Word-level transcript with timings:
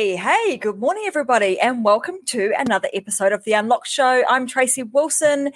Hey, 0.00 0.56
good 0.56 0.78
morning, 0.78 1.04
everybody, 1.06 1.60
and 1.60 1.84
welcome 1.84 2.20
to 2.28 2.54
another 2.56 2.88
episode 2.94 3.32
of 3.32 3.44
The 3.44 3.52
Unlock 3.52 3.84
Show. 3.84 4.22
I'm 4.30 4.46
Tracy 4.46 4.82
Wilson, 4.82 5.52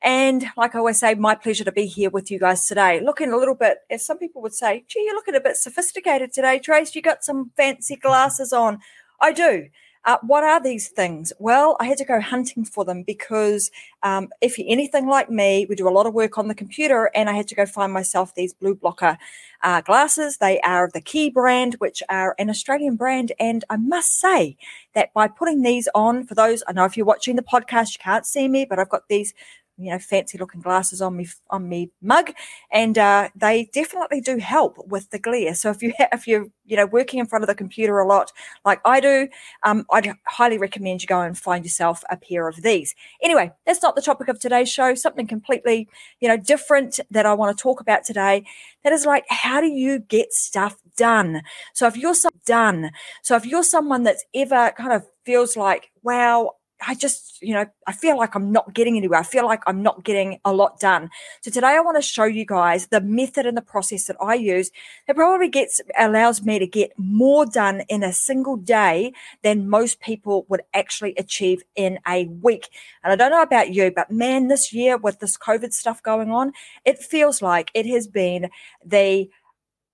and 0.00 0.46
like 0.56 0.74
I 0.74 0.78
always 0.78 0.98
say, 0.98 1.14
my 1.14 1.34
pleasure 1.34 1.64
to 1.64 1.70
be 1.70 1.84
here 1.84 2.08
with 2.08 2.30
you 2.30 2.38
guys 2.38 2.66
today. 2.66 3.00
Looking 3.00 3.30
a 3.30 3.36
little 3.36 3.54
bit, 3.54 3.80
as 3.90 4.06
some 4.06 4.16
people 4.16 4.40
would 4.40 4.54
say, 4.54 4.86
gee, 4.88 5.02
you're 5.04 5.14
looking 5.14 5.34
a 5.34 5.40
bit 5.40 5.58
sophisticated 5.58 6.32
today, 6.32 6.58
Trace. 6.60 6.94
You 6.94 7.02
got 7.02 7.24
some 7.24 7.50
fancy 7.58 7.96
glasses 7.96 8.54
on. 8.54 8.78
I 9.20 9.32
do. 9.32 9.66
Uh, 10.04 10.18
what 10.22 10.44
are 10.44 10.62
these 10.62 10.88
things? 10.88 11.32
Well, 11.38 11.76
I 11.80 11.86
had 11.86 11.96
to 11.98 12.04
go 12.04 12.20
hunting 12.20 12.64
for 12.64 12.84
them 12.84 13.02
because 13.02 13.70
um, 14.02 14.28
if 14.42 14.58
you're 14.58 14.70
anything 14.70 15.06
like 15.06 15.30
me, 15.30 15.66
we 15.66 15.74
do 15.74 15.88
a 15.88 15.90
lot 15.90 16.06
of 16.06 16.12
work 16.12 16.36
on 16.36 16.48
the 16.48 16.54
computer, 16.54 17.10
and 17.14 17.30
I 17.30 17.32
had 17.32 17.48
to 17.48 17.54
go 17.54 17.64
find 17.64 17.92
myself 17.92 18.34
these 18.34 18.52
blue 18.52 18.74
blocker 18.74 19.16
uh, 19.62 19.80
glasses. 19.80 20.36
They 20.36 20.60
are 20.60 20.90
the 20.92 21.00
Key 21.00 21.30
brand, 21.30 21.74
which 21.78 22.02
are 22.10 22.34
an 22.38 22.50
Australian 22.50 22.96
brand. 22.96 23.32
And 23.40 23.64
I 23.70 23.76
must 23.76 24.20
say 24.20 24.56
that 24.94 25.12
by 25.14 25.26
putting 25.26 25.62
these 25.62 25.88
on, 25.94 26.26
for 26.26 26.34
those, 26.34 26.62
I 26.68 26.72
know 26.72 26.84
if 26.84 26.96
you're 26.96 27.06
watching 27.06 27.36
the 27.36 27.42
podcast, 27.42 27.94
you 27.94 28.02
can't 28.02 28.26
see 28.26 28.46
me, 28.46 28.66
but 28.66 28.78
I've 28.78 28.90
got 28.90 29.08
these 29.08 29.32
you 29.76 29.90
know 29.90 29.98
fancy 29.98 30.38
looking 30.38 30.60
glasses 30.60 31.00
on 31.02 31.16
me 31.16 31.26
on 31.50 31.68
me 31.68 31.90
mug. 32.02 32.32
And 32.70 32.96
uh, 32.98 33.28
they 33.34 33.68
definitely 33.72 34.20
do 34.20 34.38
help 34.38 34.78
with 34.86 35.10
the 35.10 35.18
glare. 35.18 35.54
So 35.54 35.70
if 35.70 35.82
you 35.82 35.92
ha- 35.98 36.08
if 36.12 36.26
you're 36.26 36.46
you 36.66 36.76
know 36.76 36.86
working 36.86 37.20
in 37.20 37.26
front 37.26 37.42
of 37.44 37.48
the 37.48 37.54
computer 37.54 37.98
a 37.98 38.06
lot 38.06 38.32
like 38.64 38.80
i 38.86 38.98
do 38.98 39.28
um, 39.64 39.84
i'd 39.92 40.10
highly 40.26 40.56
recommend 40.56 41.02
you 41.02 41.06
go 41.06 41.20
and 41.20 41.36
find 41.36 41.62
yourself 41.62 42.02
a 42.10 42.16
pair 42.16 42.48
of 42.48 42.62
these. 42.62 42.94
Anyway 43.22 43.52
that's 43.66 43.82
not 43.82 43.96
the 43.96 44.02
topic 44.02 44.28
of 44.28 44.38
today's 44.40 44.70
show. 44.70 44.94
Something 44.94 45.26
completely 45.26 45.88
you 46.20 46.28
know 46.28 46.36
different 46.36 47.00
that 47.10 47.26
i 47.26 47.34
want 47.34 47.56
to 47.56 47.62
talk 47.62 47.80
about 47.80 48.04
today. 48.04 48.44
That 48.82 48.92
is 48.92 49.06
like 49.06 49.24
how 49.28 49.60
do 49.60 49.66
you 49.66 49.98
get 49.98 50.32
stuff 50.32 50.76
done? 50.96 51.42
So 51.74 51.86
if 51.86 51.96
you're 51.96 52.14
so 52.14 52.28
done. 52.46 52.90
So 53.22 53.36
if 53.36 53.46
you're 53.46 53.62
someone 53.62 54.02
that's 54.04 54.24
ever 54.34 54.72
kind 54.76 54.92
of 54.92 55.06
feels 55.24 55.56
like 55.56 55.90
wow 56.02 56.52
I 56.86 56.94
just, 56.94 57.40
you 57.40 57.54
know, 57.54 57.66
I 57.86 57.92
feel 57.92 58.16
like 58.16 58.34
I'm 58.34 58.52
not 58.52 58.74
getting 58.74 58.96
anywhere. 58.96 59.20
I 59.20 59.22
feel 59.22 59.44
like 59.44 59.62
I'm 59.66 59.82
not 59.82 60.04
getting 60.04 60.40
a 60.44 60.52
lot 60.52 60.80
done. 60.80 61.10
So 61.40 61.50
today 61.50 61.68
I 61.68 61.80
want 61.80 61.96
to 61.96 62.02
show 62.02 62.24
you 62.24 62.44
guys 62.44 62.88
the 62.88 63.00
method 63.00 63.46
and 63.46 63.56
the 63.56 63.62
process 63.62 64.04
that 64.06 64.16
I 64.20 64.34
use 64.34 64.70
that 65.06 65.16
probably 65.16 65.48
gets 65.48 65.80
allows 65.98 66.42
me 66.42 66.58
to 66.58 66.66
get 66.66 66.92
more 66.96 67.46
done 67.46 67.82
in 67.88 68.02
a 68.02 68.12
single 68.12 68.56
day 68.56 69.12
than 69.42 69.68
most 69.68 70.00
people 70.00 70.46
would 70.48 70.62
actually 70.74 71.14
achieve 71.16 71.62
in 71.76 71.98
a 72.06 72.26
week. 72.26 72.68
And 73.02 73.12
I 73.12 73.16
don't 73.16 73.30
know 73.30 73.42
about 73.42 73.72
you, 73.72 73.90
but 73.90 74.10
man, 74.10 74.48
this 74.48 74.72
year 74.72 74.96
with 74.96 75.20
this 75.20 75.36
COVID 75.36 75.72
stuff 75.72 76.02
going 76.02 76.30
on, 76.30 76.52
it 76.84 76.98
feels 76.98 77.40
like 77.40 77.70
it 77.74 77.86
has 77.86 78.08
been 78.08 78.50
the 78.84 79.30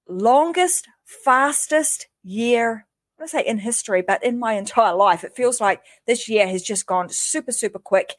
longest, 0.08 0.88
fastest 1.04 2.08
year 2.22 2.86
I 3.22 3.26
say 3.26 3.44
in 3.44 3.58
history, 3.58 4.02
but 4.02 4.22
in 4.24 4.38
my 4.38 4.54
entire 4.54 4.94
life, 4.94 5.24
it 5.24 5.34
feels 5.36 5.60
like 5.60 5.82
this 6.06 6.28
year 6.28 6.46
has 6.48 6.62
just 6.62 6.86
gone 6.86 7.08
super, 7.08 7.52
super 7.52 7.78
quick. 7.78 8.14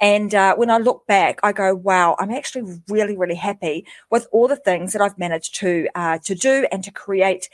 And 0.00 0.34
uh, 0.34 0.54
when 0.56 0.70
I 0.70 0.78
look 0.78 1.06
back, 1.06 1.40
I 1.42 1.52
go, 1.52 1.74
"Wow, 1.74 2.16
I'm 2.18 2.30
actually 2.30 2.80
really, 2.88 3.16
really 3.16 3.34
happy 3.34 3.86
with 4.10 4.26
all 4.32 4.48
the 4.48 4.56
things 4.56 4.92
that 4.92 5.02
I've 5.02 5.18
managed 5.18 5.54
to 5.56 5.88
uh, 5.94 6.18
to 6.24 6.34
do 6.34 6.66
and 6.70 6.84
to 6.84 6.90
create." 6.90 7.48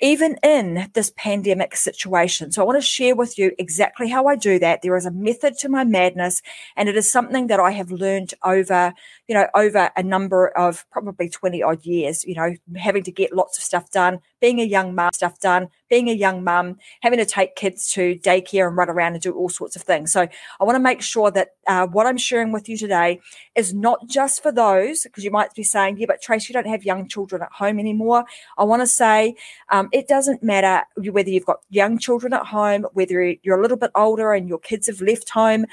even 0.00 0.36
in 0.42 0.90
this 0.94 1.12
pandemic 1.16 1.74
situation. 1.74 2.52
So 2.52 2.62
I 2.62 2.64
want 2.64 2.78
to 2.78 2.86
share 2.86 3.16
with 3.16 3.38
you 3.38 3.52
exactly 3.58 4.08
how 4.08 4.26
I 4.26 4.36
do 4.36 4.58
that. 4.60 4.82
There 4.82 4.96
is 4.96 5.06
a 5.06 5.10
method 5.10 5.58
to 5.58 5.68
my 5.68 5.84
madness 5.84 6.40
and 6.76 6.88
it 6.88 6.96
is 6.96 7.10
something 7.10 7.48
that 7.48 7.58
I 7.58 7.72
have 7.72 7.90
learned 7.90 8.34
over, 8.44 8.94
you 9.26 9.34
know, 9.34 9.48
over 9.54 9.90
a 9.96 10.02
number 10.02 10.48
of 10.48 10.86
probably 10.90 11.28
20 11.28 11.62
odd 11.62 11.84
years, 11.84 12.24
you 12.24 12.34
know, 12.34 12.54
having 12.76 13.02
to 13.04 13.12
get 13.12 13.34
lots 13.34 13.58
of 13.58 13.64
stuff 13.64 13.90
done, 13.90 14.20
being 14.40 14.60
a 14.60 14.64
young 14.64 14.94
mum, 14.94 15.10
stuff 15.12 15.40
done, 15.40 15.68
being 15.88 16.08
a 16.08 16.12
young 16.12 16.44
mum, 16.44 16.78
having 17.00 17.18
to 17.18 17.24
take 17.24 17.56
kids 17.56 17.90
to 17.92 18.16
daycare 18.16 18.68
and 18.68 18.76
run 18.76 18.88
around 18.88 19.14
and 19.14 19.22
do 19.22 19.32
all 19.32 19.48
sorts 19.48 19.76
of 19.76 19.82
things. 19.82 20.12
So 20.12 20.28
I 20.60 20.64
want 20.64 20.76
to 20.76 20.80
make 20.80 21.02
sure 21.02 21.30
that 21.30 21.50
uh, 21.66 21.86
what 21.86 22.06
I'm 22.06 22.16
sharing 22.16 22.52
with 22.52 22.68
you 22.68 22.76
today 22.76 23.20
is 23.54 23.74
not 23.74 24.06
just 24.06 24.42
for 24.42 24.52
those, 24.52 25.04
because 25.04 25.24
you 25.24 25.30
might 25.30 25.54
be 25.54 25.62
saying, 25.62 25.98
yeah, 25.98 26.06
but 26.06 26.22
Trace, 26.22 26.48
you 26.48 26.52
don't 26.52 26.66
have 26.66 26.84
young 26.84 27.08
children 27.08 27.42
at 27.42 27.52
home 27.52 27.78
anymore. 27.78 28.24
I 28.56 28.64
want 28.64 28.82
to 28.82 28.86
say 28.86 29.34
um, 29.70 29.88
it 29.92 30.08
doesn't 30.08 30.42
matter 30.42 30.84
whether 30.96 31.30
you've 31.30 31.46
got 31.46 31.60
young 31.70 31.98
children 31.98 32.32
at 32.32 32.46
home, 32.46 32.86
whether 32.92 33.34
you're 33.42 33.58
a 33.58 33.62
little 33.62 33.76
bit 33.76 33.90
older 33.94 34.32
and 34.32 34.48
your 34.48 34.58
kids 34.58 34.86
have 34.86 35.00
left 35.00 35.30
home 35.30 35.66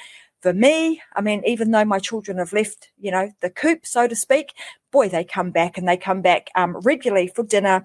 for 0.46 0.54
me, 0.54 1.02
I 1.16 1.22
mean, 1.22 1.42
even 1.44 1.72
though 1.72 1.86
my 1.86 1.98
children 1.98 2.38
have 2.38 2.54
left, 2.54 2.90
you 3.00 3.10
know, 3.10 3.32
the 3.42 3.50
coop, 3.50 3.84
so 3.84 4.08
to 4.08 4.16
speak, 4.16 4.54
boy, 4.92 5.10
they 5.10 5.24
come 5.24 5.50
back 5.50 5.76
and 5.76 5.88
they 5.88 5.98
come 5.98 6.22
back 6.22 6.52
um, 6.54 6.78
regularly 6.82 7.32
for 7.34 7.42
dinner 7.42 7.84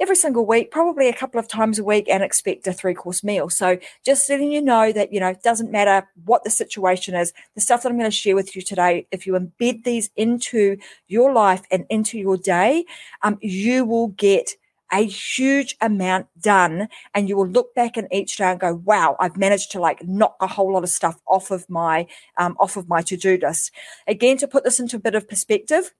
every 0.00 0.16
single 0.16 0.46
week, 0.46 0.70
probably 0.70 1.08
a 1.08 1.12
couple 1.12 1.40
of 1.40 1.48
times 1.48 1.78
a 1.78 1.84
week, 1.84 2.08
and 2.08 2.22
expect 2.22 2.66
a 2.66 2.72
three 2.72 2.94
course 2.94 3.22
meal. 3.24 3.48
So 3.48 3.78
just 4.04 4.28
letting 4.28 4.52
you 4.52 4.62
know 4.62 4.92
that, 4.92 5.12
you 5.12 5.20
know, 5.20 5.28
it 5.28 5.42
doesn't 5.42 5.70
matter 5.70 6.08
what 6.24 6.44
the 6.44 6.50
situation 6.50 7.14
is, 7.14 7.32
the 7.54 7.60
stuff 7.60 7.82
that 7.82 7.90
I'm 7.90 7.98
going 7.98 8.10
to 8.10 8.16
share 8.16 8.34
with 8.34 8.54
you 8.56 8.62
today, 8.62 9.06
if 9.10 9.26
you 9.26 9.34
embed 9.34 9.84
these 9.84 10.10
into 10.16 10.76
your 11.08 11.32
life 11.32 11.62
and 11.70 11.86
into 11.90 12.18
your 12.18 12.36
day, 12.36 12.84
um, 13.22 13.38
you 13.40 13.84
will 13.84 14.08
get 14.08 14.52
a 14.92 15.04
huge 15.04 15.76
amount 15.80 16.26
done 16.40 16.88
and 17.14 17.28
you 17.28 17.36
will 17.36 17.48
look 17.48 17.74
back 17.74 17.96
in 17.96 18.06
each 18.12 18.36
day 18.36 18.44
and 18.44 18.60
go 18.60 18.74
wow 18.84 19.16
i've 19.18 19.36
managed 19.36 19.72
to 19.72 19.80
like 19.80 20.06
knock 20.06 20.36
a 20.40 20.46
whole 20.46 20.72
lot 20.72 20.84
of 20.84 20.88
stuff 20.88 21.20
off 21.26 21.50
of 21.50 21.68
my 21.68 22.06
um, 22.36 22.56
off 22.60 22.76
of 22.76 22.88
my 22.88 23.02
to-do 23.02 23.38
list 23.42 23.72
again 24.06 24.36
to 24.36 24.46
put 24.46 24.64
this 24.64 24.78
into 24.78 24.96
a 24.96 25.00
bit 25.00 25.14
of 25.14 25.28
perspective 25.28 25.92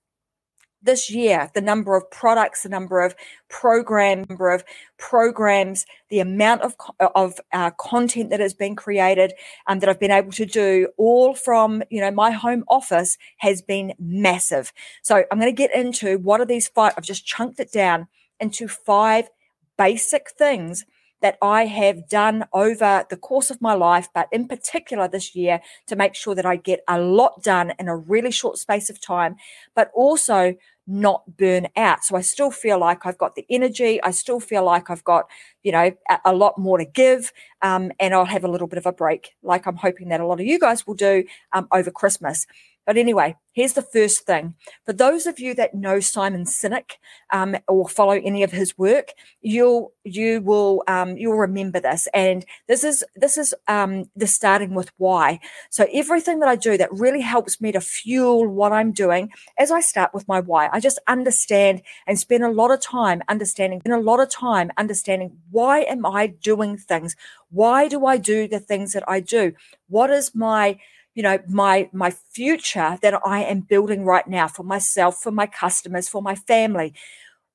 this 0.83 1.11
year, 1.11 1.51
the 1.55 1.61
number 1.61 1.97
of 1.97 2.11
products, 2.11 2.63
the 2.63 2.69
number 2.69 3.01
of 3.01 3.15
program, 3.49 4.25
number 4.29 4.51
of 4.51 4.65
programs, 4.99 5.85
the 6.11 6.21
amount 6.21 6.63
of 6.63 6.75
of 7.15 7.41
uh, 7.53 7.71
content 7.73 8.31
that 8.31 8.41
has 8.41 8.55
been 8.55 8.77
created, 8.77 9.33
and 9.67 9.77
um, 9.77 9.81
that 9.81 9.89
I've 9.89 10.01
been 10.01 10.11
able 10.11 10.33
to 10.33 10.47
do, 10.47 10.89
all 10.97 11.35
from 11.35 11.83
you 11.91 12.01
know 12.01 12.11
my 12.11 12.31
home 12.31 12.65
office, 12.69 13.19
has 13.39 13.63
been 13.63 13.95
massive. 13.99 14.73
So 15.03 15.25
I'm 15.31 15.39
going 15.39 15.53
to 15.53 15.57
get 15.57 15.75
into 15.75 16.19
what 16.19 16.41
are 16.41 16.47
these 16.47 16.69
five. 16.69 16.95
I've 16.97 17.05
just 17.05 17.27
chunked 17.27 17.61
it 17.61 17.73
down 17.73 18.09
into 18.41 18.69
five 18.69 19.29
basic 19.77 20.31
things 20.31 20.85
that 21.23 21.39
I 21.41 21.67
have 21.67 22.09
done 22.09 22.45
over 22.53 23.05
the 23.09 23.17
course 23.17 23.51
of 23.51 23.63
my 23.63 23.75
life, 23.75 24.09
but 24.15 24.29
in 24.33 24.49
particular 24.49 25.09
this 25.09 25.35
year 25.35 25.61
to 25.87 25.97
make 25.97 26.15
sure 26.15 26.35
that 26.35 26.47
I 26.47 26.57
get 26.57 26.81
a 26.89 27.01
lot 27.01 27.43
done 27.43 27.73
in 27.79 27.89
a 27.89 27.97
really 27.97 28.31
short 28.31 28.59
space 28.59 28.91
of 28.91 29.01
time, 29.01 29.37
but 29.75 29.91
also 29.95 30.55
not 30.87 31.37
burn 31.37 31.67
out. 31.77 32.05
So 32.05 32.17
I 32.17 32.21
still 32.21 32.51
feel 32.51 32.79
like 32.79 33.05
I've 33.05 33.19
got 33.19 33.35
the 33.35 33.45
energy. 33.51 34.01
I 34.03 34.13
still 34.13 34.39
feel 34.39 34.65
like 34.65 34.89
I've 34.89 35.03
got, 35.03 35.27
you 35.65 35.73
know, 35.73 35.91
a, 36.09 36.19
a 36.27 36.33
lot 36.33 36.59
more 36.59 36.79
to 36.79 36.85
give. 36.85 37.33
Um, 37.63 37.91
and 37.99 38.15
I'll 38.15 38.25
have 38.25 38.45
a 38.45 38.51
little 38.51 38.69
bit 38.69 38.79
of 38.79 38.87
a 38.87 38.93
break, 38.93 39.35
like 39.43 39.67
I'm 39.67 39.77
hoping 39.77 40.09
that 40.11 40.21
a 40.21 40.27
lot 40.27 40.41
of 40.41 40.47
you 40.47 40.61
guys 40.61 40.87
will 40.87 40.95
do 40.95 41.25
um, 41.53 41.67
over 41.73 41.91
Christmas. 41.91 42.47
But 42.87 42.97
anyway, 42.97 43.37
here's 43.53 43.73
the 43.73 43.83
first 43.83 44.27
thing. 44.27 44.55
For 44.85 44.93
those 44.93 45.27
of 45.27 45.41
you 45.41 45.55
that 45.55 45.75
know 45.75 45.99
Simon 45.99 46.45
Sinek 46.45 46.93
um, 47.33 47.57
or 47.67 47.89
follow 47.89 48.13
any 48.13 48.45
of 48.45 48.53
his 48.53 48.79
work, 48.79 49.13
you'll 49.41 49.93
you 50.05 50.41
will 50.41 50.85
um, 50.87 51.17
you'll 51.17 51.37
remember 51.37 51.81
this. 51.81 52.07
And 52.15 52.47
this 52.69 52.85
is 52.85 53.05
this 53.17 53.37
is 53.37 53.55
um, 53.67 54.09
the 54.15 54.29
starting 54.29 54.75
with 54.75 54.93
why. 54.99 55.41
So 55.69 55.87
everything 55.93 56.39
that 56.41 56.49
I 56.49 56.55
do 56.55 56.79
that 56.79 56.93
really 56.93 57.23
helps 57.23 57.61
me 57.61 57.73
to 57.73 57.81
fuel 57.81 58.47
what 58.47 58.71
I'm 58.73 58.93
doing 58.93 59.33
as 59.59 59.73
I 59.73 59.81
start 59.81 60.15
with 60.15 60.29
my 60.29 60.39
why. 60.39 60.69
I 60.73 60.79
just 60.79 61.01
understand 61.09 61.83
and 62.07 62.19
spend 62.19 62.45
a 62.45 62.51
lot 62.51 62.71
of 62.71 62.81
time 62.81 63.21
understanding, 63.29 63.81
spend 63.81 63.95
a 63.95 64.05
lot 64.05 64.21
of 64.21 64.29
time 64.31 64.71
understanding 64.79 65.39
why 65.51 65.81
am 65.81 66.07
I 66.07 66.29
doing 66.29 66.77
things? 66.77 67.17
Why 67.51 67.89
do 67.89 68.07
I 68.07 68.17
do 68.17 68.47
the 68.47 68.61
things 68.61 68.93
that 68.93 69.05
I 69.09 69.21
do? 69.21 69.55
What 69.89 70.11
is 70.11 70.35
my 70.35 70.79
you 71.17 71.23
know 71.25 71.41
my 71.49 71.89
my 71.93 72.11
future 72.13 72.99
that 73.03 73.15
i 73.27 73.43
am 73.43 73.61
building 73.63 74.05
right 74.05 74.29
now 74.29 74.47
for 74.47 74.63
myself 74.63 75.21
for 75.21 75.33
my 75.33 75.47
customers 75.49 76.09
for 76.09 76.23
my 76.23 76.37
family. 76.37 76.95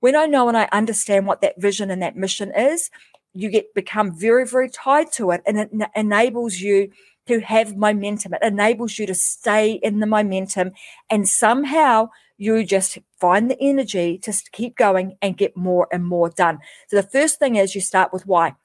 When 0.01 0.15
i 0.17 0.25
know 0.25 0.49
and 0.49 0.57
i 0.57 0.67
understand 0.73 1.27
what 1.27 1.41
that 1.41 1.61
vision 1.61 1.91
and 1.91 2.01
that 2.01 2.17
mission 2.17 2.51
is 2.55 2.89
you 3.33 3.49
get 3.49 3.73
become 3.73 4.13
very 4.13 4.45
very 4.45 4.69
tied 4.69 5.11
to 5.13 5.31
it 5.31 5.41
and 5.45 5.59
it 5.59 5.69
n- 5.73 5.87
enables 5.95 6.59
you 6.59 6.91
to 7.27 7.39
have 7.39 7.77
momentum. 7.77 8.33
It 8.33 8.41
enables 8.43 8.97
you 8.97 9.05
to 9.05 9.13
stay 9.13 9.73
in 9.73 9.99
the 9.99 10.07
momentum 10.07 10.71
and 11.09 11.29
somehow 11.29 12.09
you 12.37 12.63
just 12.65 12.97
find 13.19 13.49
the 13.49 13.57
energy 13.61 14.17
to 14.23 14.33
keep 14.51 14.75
going 14.75 15.15
and 15.21 15.37
get 15.37 15.55
more 15.55 15.87
and 15.93 16.03
more 16.05 16.29
done. 16.29 16.57
So 16.87 16.95
the 16.97 17.03
first 17.07 17.37
thing 17.37 17.55
is 17.55 17.75
you 17.75 17.81
start 17.81 18.11
with 18.11 18.25
why 18.25 18.55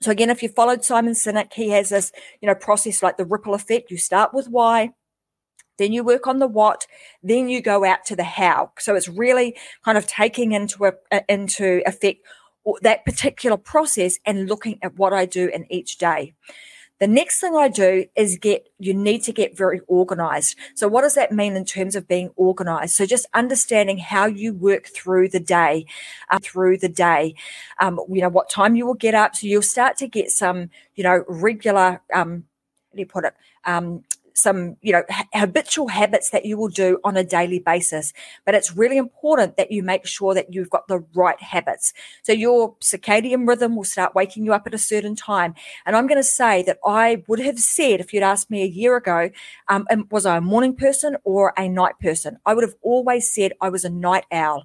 so 0.00 0.10
again, 0.10 0.30
if 0.30 0.42
you 0.42 0.48
followed 0.48 0.84
Simon 0.84 1.14
Sinek, 1.14 1.52
he 1.54 1.70
has 1.70 1.88
this, 1.88 2.12
you 2.40 2.46
know, 2.46 2.54
process 2.54 3.02
like 3.02 3.16
the 3.16 3.24
ripple 3.24 3.54
effect. 3.54 3.90
You 3.90 3.96
start 3.96 4.34
with 4.34 4.48
why, 4.48 4.90
then 5.78 5.92
you 5.92 6.04
work 6.04 6.26
on 6.26 6.38
the 6.38 6.46
what, 6.46 6.86
then 7.22 7.48
you 7.48 7.60
go 7.60 7.84
out 7.84 8.04
to 8.06 8.16
the 8.16 8.24
how. 8.24 8.72
So 8.78 8.94
it's 8.94 9.08
really 9.08 9.56
kind 9.84 9.96
of 9.96 10.06
taking 10.06 10.52
into 10.52 10.86
a, 10.86 11.22
into 11.28 11.82
effect 11.86 12.20
that 12.82 13.04
particular 13.04 13.56
process 13.56 14.18
and 14.26 14.48
looking 14.48 14.78
at 14.82 14.96
what 14.96 15.12
I 15.12 15.24
do 15.24 15.48
in 15.48 15.70
each 15.72 15.98
day. 15.98 16.34
The 16.98 17.06
next 17.06 17.40
thing 17.40 17.54
I 17.54 17.68
do 17.68 18.06
is 18.16 18.38
get, 18.38 18.70
you 18.78 18.94
need 18.94 19.22
to 19.24 19.32
get 19.32 19.56
very 19.56 19.80
organized. 19.86 20.56
So, 20.74 20.88
what 20.88 21.02
does 21.02 21.14
that 21.14 21.30
mean 21.30 21.54
in 21.54 21.64
terms 21.66 21.94
of 21.94 22.08
being 22.08 22.30
organized? 22.36 22.94
So, 22.94 23.04
just 23.04 23.26
understanding 23.34 23.98
how 23.98 24.26
you 24.26 24.54
work 24.54 24.86
through 24.86 25.28
the 25.28 25.40
day, 25.40 25.86
uh, 26.30 26.38
through 26.42 26.78
the 26.78 26.88
day, 26.88 27.34
um, 27.80 28.00
you 28.08 28.22
know, 28.22 28.30
what 28.30 28.48
time 28.48 28.76
you 28.76 28.86
will 28.86 28.94
get 28.94 29.14
up. 29.14 29.36
So, 29.36 29.46
you'll 29.46 29.60
start 29.62 29.98
to 29.98 30.08
get 30.08 30.30
some, 30.30 30.70
you 30.94 31.04
know, 31.04 31.24
regular, 31.28 32.00
um, 32.14 32.44
how 32.90 32.96
do 32.96 33.00
you 33.00 33.06
put 33.06 33.24
it? 33.26 33.34
Um, 33.64 34.02
some 34.36 34.76
you 34.82 34.92
know 34.92 35.02
habitual 35.34 35.88
habits 35.88 36.30
that 36.30 36.44
you 36.44 36.56
will 36.56 36.68
do 36.68 37.00
on 37.02 37.16
a 37.16 37.24
daily 37.24 37.58
basis. 37.58 38.12
But 38.44 38.54
it's 38.54 38.76
really 38.76 38.98
important 38.98 39.56
that 39.56 39.72
you 39.72 39.82
make 39.82 40.06
sure 40.06 40.34
that 40.34 40.52
you've 40.52 40.70
got 40.70 40.86
the 40.88 41.00
right 41.14 41.40
habits. 41.42 41.92
So 42.22 42.32
your 42.32 42.76
circadian 42.76 43.48
rhythm 43.48 43.74
will 43.74 43.84
start 43.84 44.14
waking 44.14 44.44
you 44.44 44.52
up 44.52 44.66
at 44.66 44.74
a 44.74 44.78
certain 44.78 45.16
time. 45.16 45.54
And 45.84 45.96
i'm 45.96 46.06
going 46.06 46.18
to 46.18 46.22
say 46.22 46.62
that 46.64 46.78
i 46.84 47.24
would 47.26 47.40
have 47.40 47.58
said 47.58 48.00
if 48.00 48.12
you'd 48.12 48.22
asked 48.22 48.50
me 48.50 48.62
a 48.62 48.66
year 48.66 48.96
ago 48.96 49.30
um, 49.68 49.86
was 50.10 50.26
i 50.26 50.36
a 50.36 50.40
morning 50.40 50.76
person 50.76 51.16
or 51.24 51.54
a 51.56 51.68
night 51.68 51.98
person? 52.00 52.38
I 52.44 52.54
would 52.54 52.64
have 52.64 52.74
always 52.82 53.32
said 53.32 53.52
i 53.60 53.68
was 53.68 53.84
a 53.84 53.90
night 53.90 54.26
owl. 54.30 54.64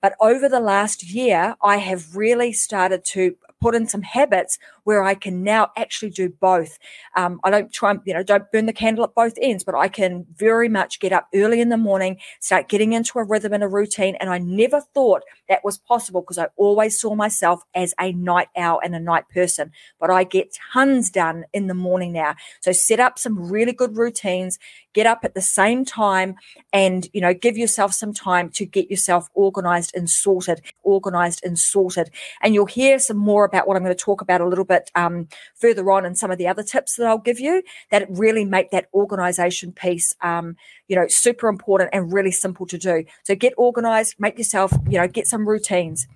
But 0.00 0.16
over 0.20 0.48
the 0.48 0.58
last 0.58 1.04
year, 1.04 1.54
I 1.62 1.76
have 1.76 2.16
really 2.16 2.52
started 2.52 3.04
to 3.04 3.36
put 3.60 3.76
in 3.76 3.86
some 3.86 4.02
habits 4.02 4.58
where 4.84 5.02
I 5.02 5.14
can 5.14 5.42
now 5.42 5.70
actually 5.76 6.10
do 6.10 6.28
both. 6.28 6.78
Um, 7.16 7.40
I 7.44 7.50
don't 7.50 7.72
try 7.72 7.90
and, 7.92 8.00
you 8.04 8.14
know, 8.14 8.22
don't 8.22 8.50
burn 8.52 8.66
the 8.66 8.72
candle 8.72 9.04
at 9.04 9.14
both 9.14 9.34
ends, 9.40 9.64
but 9.64 9.74
I 9.74 9.88
can 9.88 10.26
very 10.36 10.68
much 10.68 11.00
get 11.00 11.12
up 11.12 11.28
early 11.34 11.60
in 11.60 11.68
the 11.68 11.76
morning, 11.76 12.18
start 12.40 12.68
getting 12.68 12.92
into 12.92 13.18
a 13.18 13.24
rhythm 13.24 13.52
and 13.52 13.62
a 13.62 13.68
routine. 13.68 14.16
And 14.16 14.30
I 14.30 14.38
never 14.38 14.80
thought 14.80 15.22
that 15.48 15.64
was 15.64 15.78
possible 15.78 16.22
because 16.22 16.38
I 16.38 16.48
always 16.56 17.00
saw 17.00 17.14
myself 17.14 17.62
as 17.74 17.94
a 18.00 18.12
night 18.12 18.48
owl 18.56 18.80
and 18.82 18.94
a 18.94 19.00
night 19.00 19.24
person. 19.32 19.70
But 20.00 20.10
I 20.10 20.24
get 20.24 20.56
tons 20.72 21.10
done 21.10 21.44
in 21.52 21.66
the 21.66 21.74
morning 21.74 22.12
now. 22.12 22.34
So 22.60 22.72
set 22.72 23.00
up 23.00 23.18
some 23.18 23.50
really 23.50 23.72
good 23.72 23.96
routines, 23.96 24.58
get 24.94 25.06
up 25.06 25.20
at 25.24 25.34
the 25.34 25.40
same 25.40 25.84
time 25.84 26.34
and, 26.72 27.08
you 27.12 27.20
know, 27.20 27.34
give 27.34 27.56
yourself 27.56 27.92
some 27.92 28.12
time 28.12 28.50
to 28.50 28.66
get 28.66 28.90
yourself 28.90 29.28
organized 29.34 29.92
and 29.94 30.08
sorted, 30.08 30.60
organized 30.82 31.40
and 31.44 31.58
sorted. 31.58 32.10
And 32.42 32.54
you'll 32.54 32.66
hear 32.66 32.98
some 32.98 33.16
more 33.16 33.44
about 33.44 33.66
what 33.66 33.76
I'm 33.76 33.84
going 33.84 33.96
to 33.96 34.04
talk 34.04 34.20
about 34.20 34.40
a 34.40 34.48
little 34.48 34.64
bit 34.64 34.71
um, 34.94 35.28
further 35.54 35.90
on 35.90 36.06
and 36.06 36.16
some 36.16 36.30
of 36.30 36.38
the 36.38 36.48
other 36.48 36.62
tips 36.62 36.96
that 36.96 37.06
I'll 37.06 37.18
give 37.18 37.40
you 37.40 37.62
that 37.90 38.06
really 38.10 38.44
make 38.44 38.70
that 38.70 38.88
organization 38.94 39.72
piece, 39.72 40.14
um, 40.20 40.56
you 40.88 40.96
know, 40.96 41.06
super 41.08 41.48
important 41.48 41.90
and 41.92 42.12
really 42.12 42.32
simple 42.32 42.66
to 42.66 42.78
do. 42.78 43.04
So 43.24 43.34
get 43.34 43.52
organized, 43.56 44.16
make 44.18 44.38
yourself, 44.38 44.72
you 44.88 44.98
know, 44.98 45.08
get 45.08 45.26
some 45.26 45.48
routines. 45.48 46.06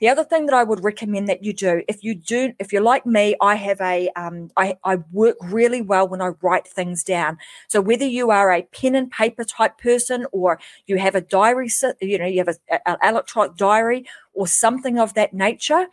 The 0.00 0.08
other 0.08 0.24
thing 0.24 0.46
that 0.46 0.54
I 0.54 0.64
would 0.64 0.82
recommend 0.82 1.28
that 1.28 1.44
you 1.44 1.52
do, 1.52 1.82
if 1.86 2.02
you 2.02 2.14
do, 2.14 2.54
if 2.58 2.72
you're 2.72 2.80
like 2.80 3.04
me, 3.04 3.36
I 3.38 3.54
have 3.56 3.82
a, 3.82 4.08
um, 4.16 4.50
I, 4.56 4.78
I 4.82 4.96
work 5.12 5.36
really 5.42 5.82
well 5.82 6.08
when 6.08 6.22
I 6.22 6.28
write 6.40 6.66
things 6.66 7.04
down. 7.04 7.36
So 7.68 7.82
whether 7.82 8.06
you 8.06 8.30
are 8.30 8.50
a 8.50 8.62
pen 8.62 8.94
and 8.94 9.10
paper 9.10 9.44
type 9.44 9.76
person 9.76 10.26
or 10.32 10.58
you 10.86 10.96
have 10.96 11.14
a 11.14 11.20
diary, 11.20 11.68
you 12.00 12.18
know, 12.18 12.24
you 12.24 12.38
have 12.38 12.56
an 12.86 12.96
electronic 13.02 13.56
diary 13.56 14.06
or 14.32 14.46
something 14.46 14.98
of 14.98 15.12
that 15.14 15.34
nature, 15.34 15.88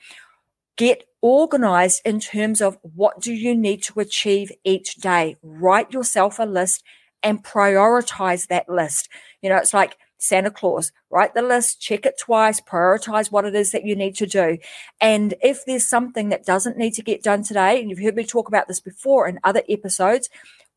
get 0.78 1.07
organized 1.22 2.02
in 2.06 2.20
terms 2.20 2.62
of 2.62 2.78
what 2.82 3.20
do 3.20 3.34
you 3.34 3.56
need 3.56 3.84
to 3.84 4.00
achieve 4.00 4.52
each 4.64 4.96
day. 4.96 5.36
Write 5.42 5.92
yourself 5.92 6.40
a 6.40 6.44
list 6.44 6.84
and 7.24 7.44
prioritize 7.44 8.48
that 8.48 8.70
list. 8.70 9.10
You 9.42 9.50
know, 9.50 9.58
it's 9.58 9.74
like 9.74 9.98
Santa 10.20 10.52
Claus, 10.52 10.92
write 11.10 11.34
the 11.34 11.42
list, 11.42 11.80
check 11.80 12.06
it 12.06 12.20
twice, 12.20 12.60
prioritize 12.60 13.32
what 13.32 13.46
it 13.46 13.56
is 13.56 13.72
that 13.72 13.86
you 13.86 13.96
need 13.96 14.16
to 14.16 14.26
do. 14.26 14.58
And 15.00 15.34
if 15.42 15.64
there's 15.66 15.86
something 15.86 16.30
that 16.30 16.46
doesn't 16.46 16.78
need 16.78 16.94
to 16.96 17.04
get 17.04 17.24
done 17.24 17.44
today, 17.44 17.80
and 17.80 17.90
you've 17.90 18.00
heard 18.00 18.16
me 18.16 18.26
talk 18.26 18.48
about 18.48 18.68
this 18.68 18.80
before 18.80 19.28
in 19.28 19.40
other 19.44 19.62
episodes, 19.70 20.30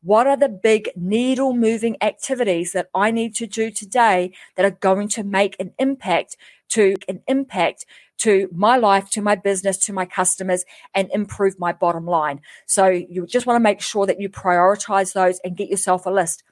what 0.03 0.25
are 0.25 0.37
the 0.37 0.49
big 0.49 0.89
needle 0.95 1.53
moving 1.53 1.95
activities 2.01 2.71
that 2.73 2.89
I 2.93 3.11
need 3.11 3.35
to 3.35 3.47
do 3.47 3.69
today 3.69 4.31
that 4.55 4.65
are 4.65 4.71
going 4.71 5.07
to 5.09 5.23
make 5.23 5.55
an 5.59 5.73
impact 5.77 6.37
to 6.71 6.95
an 7.07 7.21
impact 7.27 7.85
to 8.19 8.47
my 8.53 8.77
life, 8.77 9.09
to 9.09 9.21
my 9.21 9.35
business, 9.35 9.77
to 9.77 9.93
my 9.93 10.05
customers, 10.05 10.63
and 10.93 11.09
improve 11.11 11.59
my 11.59 11.73
bottom 11.73 12.05
line. 12.05 12.41
So 12.67 12.87
you 12.87 13.25
just 13.25 13.45
want 13.45 13.55
to 13.55 13.63
make 13.63 13.81
sure 13.81 14.05
that 14.05 14.19
you 14.19 14.29
prioritize 14.29 15.13
those 15.13 15.39
and 15.43 15.57
get 15.57 15.69
yourself 15.69 16.05
a 16.05 16.11
list. 16.11 16.43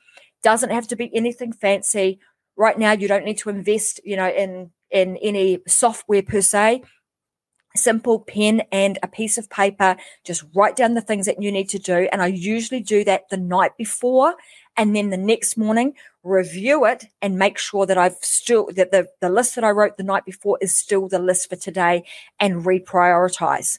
Doesn't 0.42 0.71
have 0.71 0.88
to 0.88 0.95
be 0.95 1.12
anything 1.13 1.54
fancy. 1.54 2.19
Right 2.57 2.77
now, 2.77 2.94
you 2.94 3.07
don't 3.07 3.25
need 3.25 3.38
to 3.39 3.50
invest, 3.50 4.01
you 4.04 4.16
know, 4.16 4.30
in 4.30 4.71
in 4.89 5.18
any 5.18 5.60
software 5.68 6.24
per 6.24 6.42
se 6.42 6.81
simple 7.75 8.19
pen 8.19 8.63
and 8.71 8.98
a 9.04 9.07
piece 9.07 9.38
of 9.38 9.50
paper 9.50 9.95
just 10.25 10.44
write 10.56 10.75
down 10.75 10.95
the 10.95 11.01
things 11.01 11.25
that 11.25 11.42
you 11.42 11.51
need 11.51 11.69
to 11.69 11.77
do 11.77 12.10
and 12.12 12.21
i 12.21 12.27
usually 12.27 12.81
do 12.81 13.04
that 13.04 13.30
the 13.30 13.38
night 13.38 13.71
before 13.77 14.36
and 14.80 14.96
then 14.96 15.10
the 15.10 15.18
next 15.18 15.58
morning 15.58 15.94
review 16.24 16.86
it 16.86 17.06
and 17.22 17.38
make 17.38 17.58
sure 17.58 17.86
that 17.86 17.98
I've 17.98 18.16
still 18.22 18.70
that 18.76 18.92
the, 18.92 19.10
the 19.20 19.30
list 19.30 19.56
that 19.56 19.64
I 19.66 19.72
wrote 19.72 19.98
the 19.98 20.04
night 20.04 20.26
before 20.26 20.58
is 20.62 20.76
still 20.76 21.10
the 21.10 21.20
list 21.20 21.50
for 21.50 21.58
today 21.58 22.06
and 22.40 22.64
reprioritize. 22.64 23.78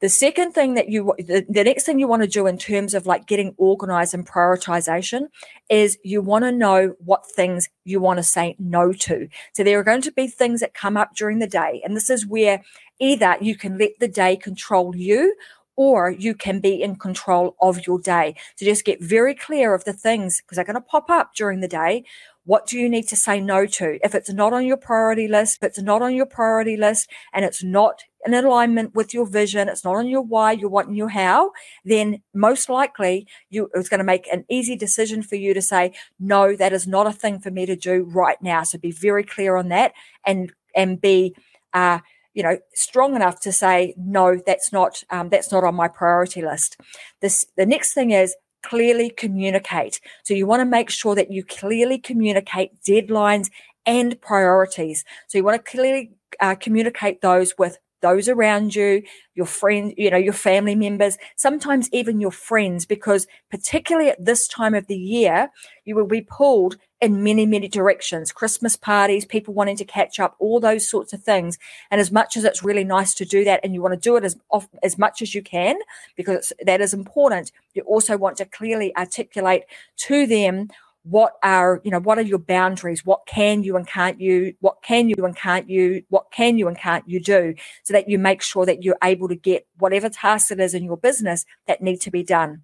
The 0.00 0.10
second 0.10 0.52
thing 0.52 0.74
that 0.74 0.90
you, 0.90 1.14
the, 1.16 1.46
the 1.48 1.64
next 1.64 1.84
thing 1.84 1.98
you 1.98 2.06
want 2.06 2.22
to 2.22 2.28
do 2.28 2.46
in 2.46 2.58
terms 2.58 2.92
of 2.92 3.06
like 3.06 3.26
getting 3.26 3.54
organized 3.56 4.12
and 4.12 4.28
prioritization 4.28 5.28
is 5.70 5.98
you 6.04 6.20
want 6.20 6.44
to 6.44 6.52
know 6.52 6.94
what 7.02 7.24
things 7.26 7.70
you 7.84 7.98
want 7.98 8.18
to 8.18 8.22
say 8.22 8.56
no 8.58 8.92
to. 8.92 9.28
So 9.54 9.64
there 9.64 9.78
are 9.78 9.84
going 9.84 10.02
to 10.02 10.12
be 10.12 10.26
things 10.26 10.60
that 10.60 10.74
come 10.74 10.98
up 10.98 11.14
during 11.16 11.38
the 11.38 11.46
day. 11.46 11.80
And 11.82 11.96
this 11.96 12.10
is 12.10 12.26
where 12.26 12.62
either 13.00 13.36
you 13.40 13.56
can 13.56 13.78
let 13.78 13.92
the 13.98 14.08
day 14.08 14.36
control 14.36 14.94
you 14.94 15.34
or 15.76 16.10
you 16.10 16.34
can 16.34 16.60
be 16.60 16.82
in 16.82 16.96
control 16.96 17.54
of 17.60 17.86
your 17.86 18.00
day. 18.00 18.34
So 18.56 18.64
just 18.64 18.84
get 18.84 19.02
very 19.02 19.34
clear 19.34 19.74
of 19.74 19.84
the 19.84 19.92
things 19.92 20.40
because 20.40 20.56
they're 20.56 20.64
going 20.64 20.74
to 20.74 20.80
pop 20.80 21.10
up 21.10 21.34
during 21.34 21.60
the 21.60 21.68
day. 21.68 22.04
What 22.44 22.66
do 22.66 22.78
you 22.78 22.88
need 22.88 23.08
to 23.08 23.16
say 23.16 23.40
no 23.40 23.66
to? 23.66 23.98
If 24.04 24.14
it's 24.14 24.32
not 24.32 24.52
on 24.52 24.64
your 24.64 24.76
priority 24.76 25.26
list, 25.26 25.58
if 25.60 25.66
it's 25.66 25.82
not 25.82 26.00
on 26.00 26.14
your 26.14 26.26
priority 26.26 26.76
list 26.76 27.10
and 27.32 27.44
it's 27.44 27.62
not 27.62 28.04
in 28.24 28.34
alignment 28.34 28.94
with 28.94 29.12
your 29.12 29.26
vision, 29.26 29.68
it's 29.68 29.84
not 29.84 29.96
on 29.96 30.06
your 30.08 30.22
why, 30.22 30.52
your 30.52 30.68
what, 30.68 30.86
and 30.86 30.96
your 30.96 31.08
how, 31.08 31.50
then 31.84 32.22
most 32.32 32.68
likely 32.68 33.26
you 33.50 33.68
it's 33.74 33.88
going 33.88 33.98
to 33.98 34.04
make 34.04 34.28
an 34.32 34.44
easy 34.48 34.76
decision 34.76 35.22
for 35.22 35.34
you 35.34 35.54
to 35.54 35.62
say, 35.62 35.92
no, 36.20 36.54
that 36.54 36.72
is 36.72 36.86
not 36.86 37.08
a 37.08 37.12
thing 37.12 37.40
for 37.40 37.50
me 37.50 37.66
to 37.66 37.76
do 37.76 38.04
right 38.04 38.40
now. 38.40 38.62
So 38.62 38.78
be 38.78 38.92
very 38.92 39.24
clear 39.24 39.56
on 39.56 39.68
that 39.68 39.92
and 40.24 40.52
and 40.74 41.00
be 41.00 41.34
uh 41.74 41.98
you 42.36 42.42
know 42.42 42.58
strong 42.74 43.16
enough 43.16 43.40
to 43.40 43.50
say 43.50 43.94
no 43.96 44.38
that's 44.46 44.72
not 44.72 45.02
um, 45.10 45.30
that's 45.30 45.50
not 45.50 45.64
on 45.64 45.74
my 45.74 45.88
priority 45.88 46.42
list. 46.42 46.76
This 47.20 47.46
the 47.56 47.66
next 47.66 47.94
thing 47.94 48.12
is 48.12 48.36
clearly 48.62 49.10
communicate. 49.10 50.00
So 50.24 50.34
you 50.34 50.46
want 50.46 50.60
to 50.60 50.64
make 50.64 50.90
sure 50.90 51.14
that 51.14 51.30
you 51.32 51.44
clearly 51.44 51.98
communicate 51.98 52.70
deadlines 52.82 53.50
and 53.86 54.20
priorities. 54.20 55.04
So 55.28 55.38
you 55.38 55.44
want 55.44 55.64
to 55.64 55.70
clearly 55.70 56.12
uh, 56.40 56.56
communicate 56.56 57.22
those 57.22 57.54
with 57.58 57.78
those 58.02 58.28
around 58.28 58.74
you, 58.74 59.02
your 59.34 59.46
friends, 59.46 59.94
you 59.96 60.10
know, 60.10 60.16
your 60.18 60.32
family 60.32 60.74
members, 60.74 61.16
sometimes 61.36 61.88
even 61.92 62.20
your 62.20 62.30
friends, 62.30 62.84
because 62.84 63.26
particularly 63.50 64.10
at 64.10 64.24
this 64.24 64.46
time 64.46 64.74
of 64.74 64.86
the 64.86 64.96
year, 64.96 65.50
you 65.84 65.94
will 65.94 66.06
be 66.06 66.20
pulled 66.20 66.76
in 67.00 67.22
many, 67.22 67.44
many 67.44 67.68
directions. 67.68 68.32
Christmas 68.32 68.76
parties, 68.76 69.24
people 69.24 69.52
wanting 69.52 69.76
to 69.76 69.84
catch 69.84 70.18
up, 70.18 70.34
all 70.38 70.60
those 70.60 70.88
sorts 70.88 71.12
of 71.12 71.22
things. 71.22 71.58
And 71.90 72.00
as 72.00 72.10
much 72.10 72.36
as 72.36 72.44
it's 72.44 72.62
really 72.62 72.84
nice 72.84 73.14
to 73.14 73.24
do 73.24 73.44
that 73.44 73.60
and 73.62 73.74
you 73.74 73.82
want 73.82 73.94
to 73.94 74.00
do 74.00 74.16
it 74.16 74.24
as 74.24 74.36
as 74.82 74.98
much 74.98 75.22
as 75.22 75.34
you 75.34 75.42
can, 75.42 75.76
because 76.16 76.52
that 76.64 76.80
is 76.80 76.94
important, 76.94 77.52
you 77.74 77.82
also 77.82 78.16
want 78.16 78.38
to 78.38 78.44
clearly 78.44 78.96
articulate 78.96 79.64
to 79.96 80.26
them 80.26 80.68
what 81.08 81.34
are 81.44 81.80
you 81.84 81.90
know 81.90 82.00
what 82.00 82.18
are 82.18 82.22
your 82.22 82.38
boundaries 82.38 83.06
what 83.06 83.24
can 83.26 83.62
you 83.62 83.76
and 83.76 83.86
can't 83.86 84.20
you 84.20 84.52
what 84.58 84.82
can 84.82 85.08
you 85.08 85.24
and 85.24 85.36
can't 85.36 85.70
you 85.70 86.02
what 86.08 86.32
can 86.32 86.58
you 86.58 86.66
and 86.66 86.76
can't 86.76 87.08
you 87.08 87.20
do 87.20 87.54
so 87.84 87.92
that 87.92 88.08
you 88.08 88.18
make 88.18 88.42
sure 88.42 88.66
that 88.66 88.82
you're 88.82 88.98
able 89.04 89.28
to 89.28 89.36
get 89.36 89.68
whatever 89.78 90.08
task 90.08 90.50
it 90.50 90.58
is 90.58 90.74
in 90.74 90.82
your 90.82 90.96
business 90.96 91.44
that 91.68 91.80
need 91.80 92.00
to 92.00 92.10
be 92.10 92.24
done 92.24 92.62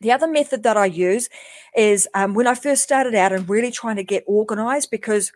the 0.00 0.12
other 0.12 0.26
method 0.26 0.62
that 0.62 0.76
i 0.76 0.86
use 0.86 1.28
is 1.76 2.08
um, 2.14 2.34
when 2.34 2.46
i 2.46 2.54
first 2.54 2.82
started 2.82 3.14
out 3.14 3.32
and 3.32 3.48
really 3.48 3.70
trying 3.70 3.96
to 3.96 4.04
get 4.04 4.24
organized 4.26 4.90
because 4.90 5.32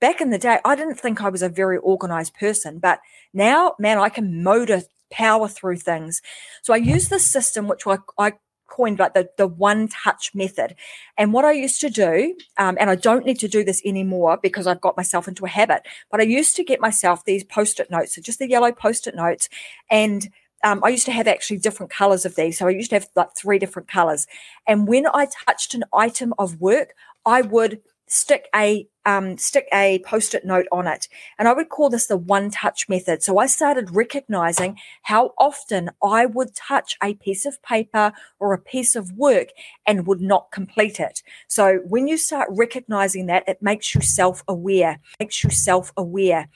back 0.00 0.20
in 0.20 0.30
the 0.30 0.38
day 0.38 0.58
i 0.64 0.74
didn't 0.74 0.98
think 0.98 1.22
i 1.22 1.28
was 1.28 1.42
a 1.42 1.48
very 1.48 1.78
organized 1.78 2.34
person 2.34 2.78
but 2.78 3.00
now 3.32 3.74
man 3.78 3.98
i 3.98 4.08
can 4.08 4.42
motor 4.42 4.82
power 5.10 5.48
through 5.48 5.76
things 5.76 6.22
so 6.62 6.72
i 6.72 6.76
use 6.76 7.08
this 7.08 7.24
system 7.24 7.66
which 7.66 7.86
I, 7.86 7.98
I 8.18 8.32
coined 8.70 8.98
like 8.98 9.12
the, 9.12 9.28
the 9.36 9.46
one 9.46 9.88
touch 9.88 10.30
method. 10.34 10.74
And 11.18 11.32
what 11.32 11.44
I 11.44 11.52
used 11.52 11.80
to 11.82 11.90
do, 11.90 12.34
um, 12.56 12.78
and 12.80 12.88
I 12.88 12.94
don't 12.94 13.26
need 13.26 13.38
to 13.40 13.48
do 13.48 13.62
this 13.62 13.82
anymore 13.84 14.38
because 14.42 14.66
I've 14.66 14.80
got 14.80 14.96
myself 14.96 15.28
into 15.28 15.44
a 15.44 15.48
habit, 15.48 15.82
but 16.10 16.20
I 16.20 16.24
used 16.24 16.56
to 16.56 16.64
get 16.64 16.80
myself 16.80 17.24
these 17.24 17.44
post 17.44 17.80
it 17.80 17.90
notes, 17.90 18.14
so 18.14 18.22
just 18.22 18.38
the 18.38 18.48
yellow 18.48 18.72
post 18.72 19.06
it 19.06 19.14
notes. 19.14 19.48
And 19.90 20.30
um, 20.64 20.80
I 20.84 20.88
used 20.90 21.06
to 21.06 21.12
have 21.12 21.28
actually 21.28 21.58
different 21.58 21.90
colors 21.90 22.24
of 22.24 22.36
these. 22.36 22.58
So 22.58 22.66
I 22.66 22.70
used 22.70 22.90
to 22.90 22.96
have 22.96 23.08
like 23.16 23.34
three 23.36 23.58
different 23.58 23.88
colors. 23.88 24.26
And 24.66 24.86
when 24.86 25.06
I 25.06 25.26
touched 25.46 25.74
an 25.74 25.84
item 25.92 26.34
of 26.38 26.60
work, 26.60 26.94
I 27.24 27.42
would 27.42 27.80
stick 28.06 28.48
a 28.54 28.88
um, 29.06 29.38
stick 29.38 29.66
a 29.72 30.00
post-it 30.00 30.44
note 30.44 30.66
on 30.70 30.86
it. 30.86 31.08
And 31.38 31.48
I 31.48 31.54
would 31.54 31.70
call 31.70 31.88
this 31.88 32.06
the 32.06 32.18
one 32.18 32.50
touch 32.50 32.86
method. 32.86 33.22
So 33.22 33.38
I 33.38 33.46
started 33.46 33.94
recognizing 33.96 34.76
how 35.02 35.32
often 35.38 35.90
I 36.02 36.26
would 36.26 36.54
touch 36.54 36.96
a 37.02 37.14
piece 37.14 37.46
of 37.46 37.62
paper 37.62 38.12
or 38.38 38.52
a 38.52 38.58
piece 38.58 38.94
of 38.94 39.12
work 39.12 39.48
and 39.86 40.06
would 40.06 40.20
not 40.20 40.52
complete 40.52 41.00
it. 41.00 41.22
So 41.48 41.78
when 41.78 42.08
you 42.08 42.18
start 42.18 42.48
recognizing 42.50 43.24
that, 43.26 43.48
it 43.48 43.62
makes 43.62 43.94
you 43.94 44.02
self-aware, 44.02 45.00
makes 45.18 45.42
you 45.42 45.48
self-aware. 45.48 46.48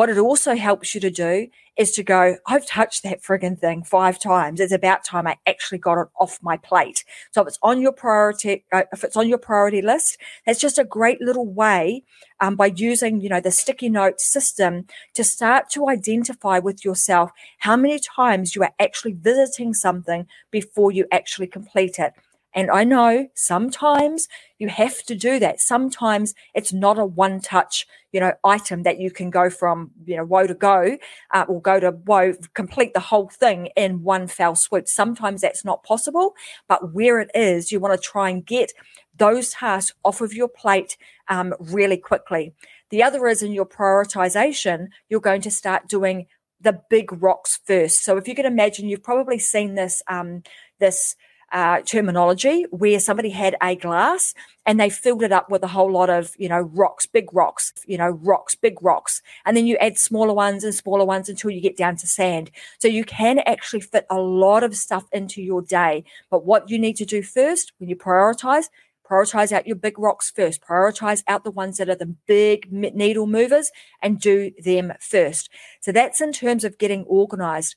What 0.00 0.08
it 0.08 0.16
also 0.16 0.56
helps 0.56 0.94
you 0.94 1.00
to 1.02 1.10
do 1.10 1.48
is 1.76 1.90
to 1.92 2.02
go, 2.02 2.36
I've 2.46 2.66
touched 2.66 3.02
that 3.02 3.22
frigging 3.22 3.58
thing 3.58 3.82
five 3.84 4.18
times. 4.18 4.58
It's 4.58 4.72
about 4.72 5.04
time 5.04 5.26
I 5.26 5.36
actually 5.46 5.76
got 5.76 6.00
it 6.00 6.08
off 6.18 6.38
my 6.40 6.56
plate. 6.56 7.04
So 7.32 7.42
if 7.42 7.48
it's 7.48 7.58
on 7.62 7.82
your 7.82 7.92
priority, 7.92 8.64
uh, 8.72 8.84
if 8.94 9.04
it's 9.04 9.14
on 9.14 9.28
your 9.28 9.36
priority 9.36 9.82
list, 9.82 10.16
that's 10.46 10.58
just 10.58 10.78
a 10.78 10.84
great 10.84 11.20
little 11.20 11.46
way 11.46 12.04
um, 12.40 12.56
by 12.56 12.72
using, 12.74 13.20
you 13.20 13.28
know, 13.28 13.40
the 13.40 13.50
sticky 13.50 13.90
note 13.90 14.22
system 14.22 14.86
to 15.12 15.22
start 15.22 15.68
to 15.72 15.90
identify 15.90 16.58
with 16.58 16.82
yourself 16.82 17.30
how 17.58 17.76
many 17.76 17.98
times 17.98 18.56
you 18.56 18.62
are 18.62 18.72
actually 18.80 19.12
visiting 19.12 19.74
something 19.74 20.26
before 20.50 20.90
you 20.90 21.04
actually 21.12 21.46
complete 21.46 21.98
it. 21.98 22.14
And 22.54 22.70
I 22.70 22.84
know 22.84 23.28
sometimes 23.34 24.26
you 24.58 24.68
have 24.68 25.02
to 25.04 25.14
do 25.14 25.38
that. 25.38 25.60
Sometimes 25.60 26.34
it's 26.54 26.72
not 26.72 26.98
a 26.98 27.04
one 27.04 27.40
touch, 27.40 27.86
you 28.12 28.20
know, 28.20 28.32
item 28.44 28.82
that 28.82 28.98
you 28.98 29.10
can 29.10 29.30
go 29.30 29.50
from, 29.50 29.92
you 30.04 30.16
know, 30.16 30.24
woe 30.24 30.46
to 30.46 30.54
go 30.54 30.98
uh, 31.32 31.44
or 31.48 31.62
go 31.62 31.78
to 31.78 31.92
woe, 31.92 32.34
complete 32.54 32.92
the 32.92 33.00
whole 33.00 33.28
thing 33.28 33.68
in 33.76 34.02
one 34.02 34.26
fell 34.26 34.56
swoop. 34.56 34.88
Sometimes 34.88 35.42
that's 35.42 35.64
not 35.64 35.84
possible, 35.84 36.34
but 36.68 36.92
where 36.92 37.20
it 37.20 37.30
is, 37.34 37.70
you 37.70 37.78
want 37.78 38.00
to 38.00 38.08
try 38.08 38.30
and 38.30 38.44
get 38.44 38.72
those 39.16 39.50
tasks 39.50 39.96
off 40.04 40.20
of 40.20 40.34
your 40.34 40.48
plate 40.48 40.96
um, 41.28 41.54
really 41.60 41.98
quickly. 41.98 42.52
The 42.90 43.02
other 43.02 43.28
is 43.28 43.42
in 43.42 43.52
your 43.52 43.66
prioritization, 43.66 44.88
you're 45.08 45.20
going 45.20 45.42
to 45.42 45.50
start 45.50 45.88
doing 45.88 46.26
the 46.60 46.80
big 46.90 47.22
rocks 47.22 47.60
first. 47.64 48.04
So 48.04 48.16
if 48.16 48.26
you 48.28 48.34
can 48.34 48.46
imagine, 48.46 48.88
you've 48.88 49.02
probably 49.02 49.38
seen 49.38 49.76
this, 49.76 50.02
um, 50.08 50.42
this, 50.78 51.16
uh, 51.52 51.80
terminology 51.82 52.64
where 52.70 53.00
somebody 53.00 53.30
had 53.30 53.56
a 53.62 53.74
glass 53.74 54.34
and 54.66 54.78
they 54.78 54.90
filled 54.90 55.22
it 55.22 55.32
up 55.32 55.50
with 55.50 55.62
a 55.62 55.68
whole 55.68 55.90
lot 55.90 56.10
of, 56.10 56.34
you 56.38 56.48
know, 56.48 56.60
rocks, 56.60 57.06
big 57.06 57.32
rocks, 57.32 57.72
you 57.86 57.98
know, 57.98 58.10
rocks, 58.10 58.54
big 58.54 58.80
rocks. 58.82 59.22
And 59.44 59.56
then 59.56 59.66
you 59.66 59.76
add 59.78 59.98
smaller 59.98 60.34
ones 60.34 60.64
and 60.64 60.74
smaller 60.74 61.04
ones 61.04 61.28
until 61.28 61.50
you 61.50 61.60
get 61.60 61.76
down 61.76 61.96
to 61.96 62.06
sand. 62.06 62.50
So 62.78 62.88
you 62.88 63.04
can 63.04 63.40
actually 63.40 63.80
fit 63.80 64.06
a 64.10 64.20
lot 64.20 64.62
of 64.62 64.76
stuff 64.76 65.06
into 65.12 65.42
your 65.42 65.62
day. 65.62 66.04
But 66.30 66.44
what 66.44 66.70
you 66.70 66.78
need 66.78 66.96
to 66.96 67.04
do 67.04 67.22
first 67.22 67.72
when 67.78 67.88
you 67.88 67.96
prioritize, 67.96 68.66
prioritize 69.10 69.50
out 69.50 69.66
your 69.66 69.76
big 69.76 69.98
rocks 69.98 70.30
first, 70.30 70.62
prioritize 70.62 71.24
out 71.26 71.42
the 71.42 71.50
ones 71.50 71.78
that 71.78 71.88
are 71.88 71.96
the 71.96 72.14
big 72.26 72.70
needle 72.70 73.26
movers 73.26 73.72
and 74.00 74.20
do 74.20 74.52
them 74.62 74.92
first. 75.00 75.50
So 75.80 75.90
that's 75.90 76.20
in 76.20 76.32
terms 76.32 76.64
of 76.64 76.78
getting 76.78 77.04
organized 77.04 77.74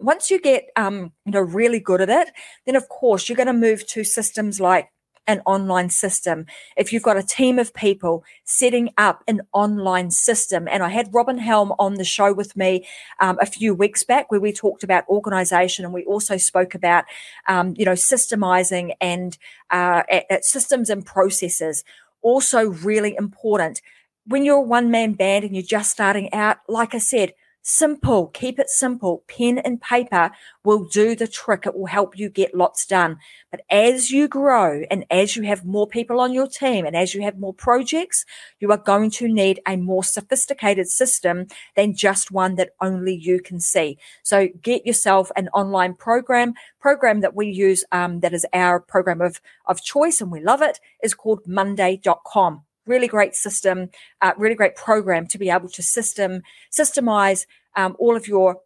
once 0.00 0.30
you 0.30 0.40
get 0.40 0.66
um, 0.76 1.12
you 1.24 1.32
know 1.32 1.40
really 1.40 1.80
good 1.80 2.00
at 2.00 2.08
it, 2.08 2.32
then 2.66 2.76
of 2.76 2.88
course 2.88 3.28
you're 3.28 3.36
going 3.36 3.46
to 3.46 3.52
move 3.52 3.86
to 3.88 4.04
systems 4.04 4.60
like 4.60 4.90
an 5.26 5.42
online 5.46 5.90
system. 5.90 6.46
If 6.76 6.92
you've 6.92 7.02
got 7.02 7.16
a 7.16 7.22
team 7.22 7.58
of 7.58 7.72
people 7.72 8.24
setting 8.44 8.90
up 8.98 9.22
an 9.28 9.42
online 9.52 10.10
system, 10.10 10.66
and 10.68 10.82
I 10.82 10.88
had 10.88 11.14
Robin 11.14 11.38
Helm 11.38 11.72
on 11.78 11.94
the 11.94 12.04
show 12.04 12.32
with 12.32 12.56
me 12.56 12.86
um, 13.20 13.38
a 13.40 13.46
few 13.46 13.74
weeks 13.74 14.02
back 14.02 14.30
where 14.30 14.40
we 14.40 14.52
talked 14.52 14.82
about 14.82 15.08
organization 15.08 15.84
and 15.84 15.94
we 15.94 16.04
also 16.04 16.36
spoke 16.36 16.74
about, 16.74 17.04
um, 17.46 17.74
you 17.76 17.84
know, 17.84 17.92
systemizing 17.92 18.92
and 19.00 19.38
uh, 19.70 20.02
systems 20.40 20.90
and 20.90 21.06
processes. 21.06 21.84
Also, 22.22 22.66
really 22.66 23.14
important. 23.16 23.80
When 24.26 24.44
you're 24.44 24.56
a 24.56 24.62
one 24.62 24.90
man 24.90 25.12
band 25.12 25.44
and 25.44 25.54
you're 25.54 25.62
just 25.62 25.90
starting 25.90 26.32
out, 26.32 26.58
like 26.68 26.94
I 26.94 26.98
said, 26.98 27.34
Simple. 27.62 28.28
Keep 28.28 28.58
it 28.58 28.70
simple. 28.70 29.22
Pen 29.28 29.58
and 29.58 29.82
paper 29.82 30.30
will 30.64 30.84
do 30.84 31.14
the 31.14 31.26
trick. 31.26 31.66
It 31.66 31.76
will 31.76 31.86
help 31.86 32.18
you 32.18 32.30
get 32.30 32.54
lots 32.54 32.86
done. 32.86 33.18
But 33.50 33.60
as 33.70 34.10
you 34.10 34.28
grow 34.28 34.82
and 34.90 35.04
as 35.10 35.36
you 35.36 35.42
have 35.42 35.66
more 35.66 35.86
people 35.86 36.20
on 36.20 36.32
your 36.32 36.46
team 36.46 36.86
and 36.86 36.96
as 36.96 37.14
you 37.14 37.20
have 37.22 37.38
more 37.38 37.52
projects, 37.52 38.24
you 38.60 38.70
are 38.72 38.78
going 38.78 39.10
to 39.12 39.28
need 39.28 39.60
a 39.68 39.76
more 39.76 40.02
sophisticated 40.02 40.88
system 40.88 41.48
than 41.76 41.94
just 41.94 42.30
one 42.30 42.54
that 42.54 42.70
only 42.80 43.14
you 43.14 43.42
can 43.42 43.60
see. 43.60 43.98
So 44.22 44.48
get 44.62 44.86
yourself 44.86 45.30
an 45.36 45.48
online 45.48 45.94
program. 45.94 46.54
Program 46.80 47.20
that 47.20 47.36
we 47.36 47.48
use 47.48 47.84
um, 47.92 48.20
that 48.20 48.32
is 48.32 48.46
our 48.54 48.80
program 48.80 49.20
of, 49.20 49.38
of 49.66 49.82
choice 49.82 50.22
and 50.22 50.32
we 50.32 50.40
love 50.40 50.62
it 50.62 50.80
is 51.02 51.12
called 51.12 51.46
monday.com 51.46 52.62
really 52.86 53.06
great 53.06 53.34
system, 53.34 53.90
uh, 54.20 54.32
really 54.36 54.54
great 54.54 54.76
program 54.76 55.26
to 55.28 55.38
be 55.38 55.50
able 55.50 55.68
to 55.68 55.82
system 55.82 56.42
systemize 56.72 57.46
um, 57.76 57.96
all 57.98 58.16
of 58.16 58.26
your 58.26 58.60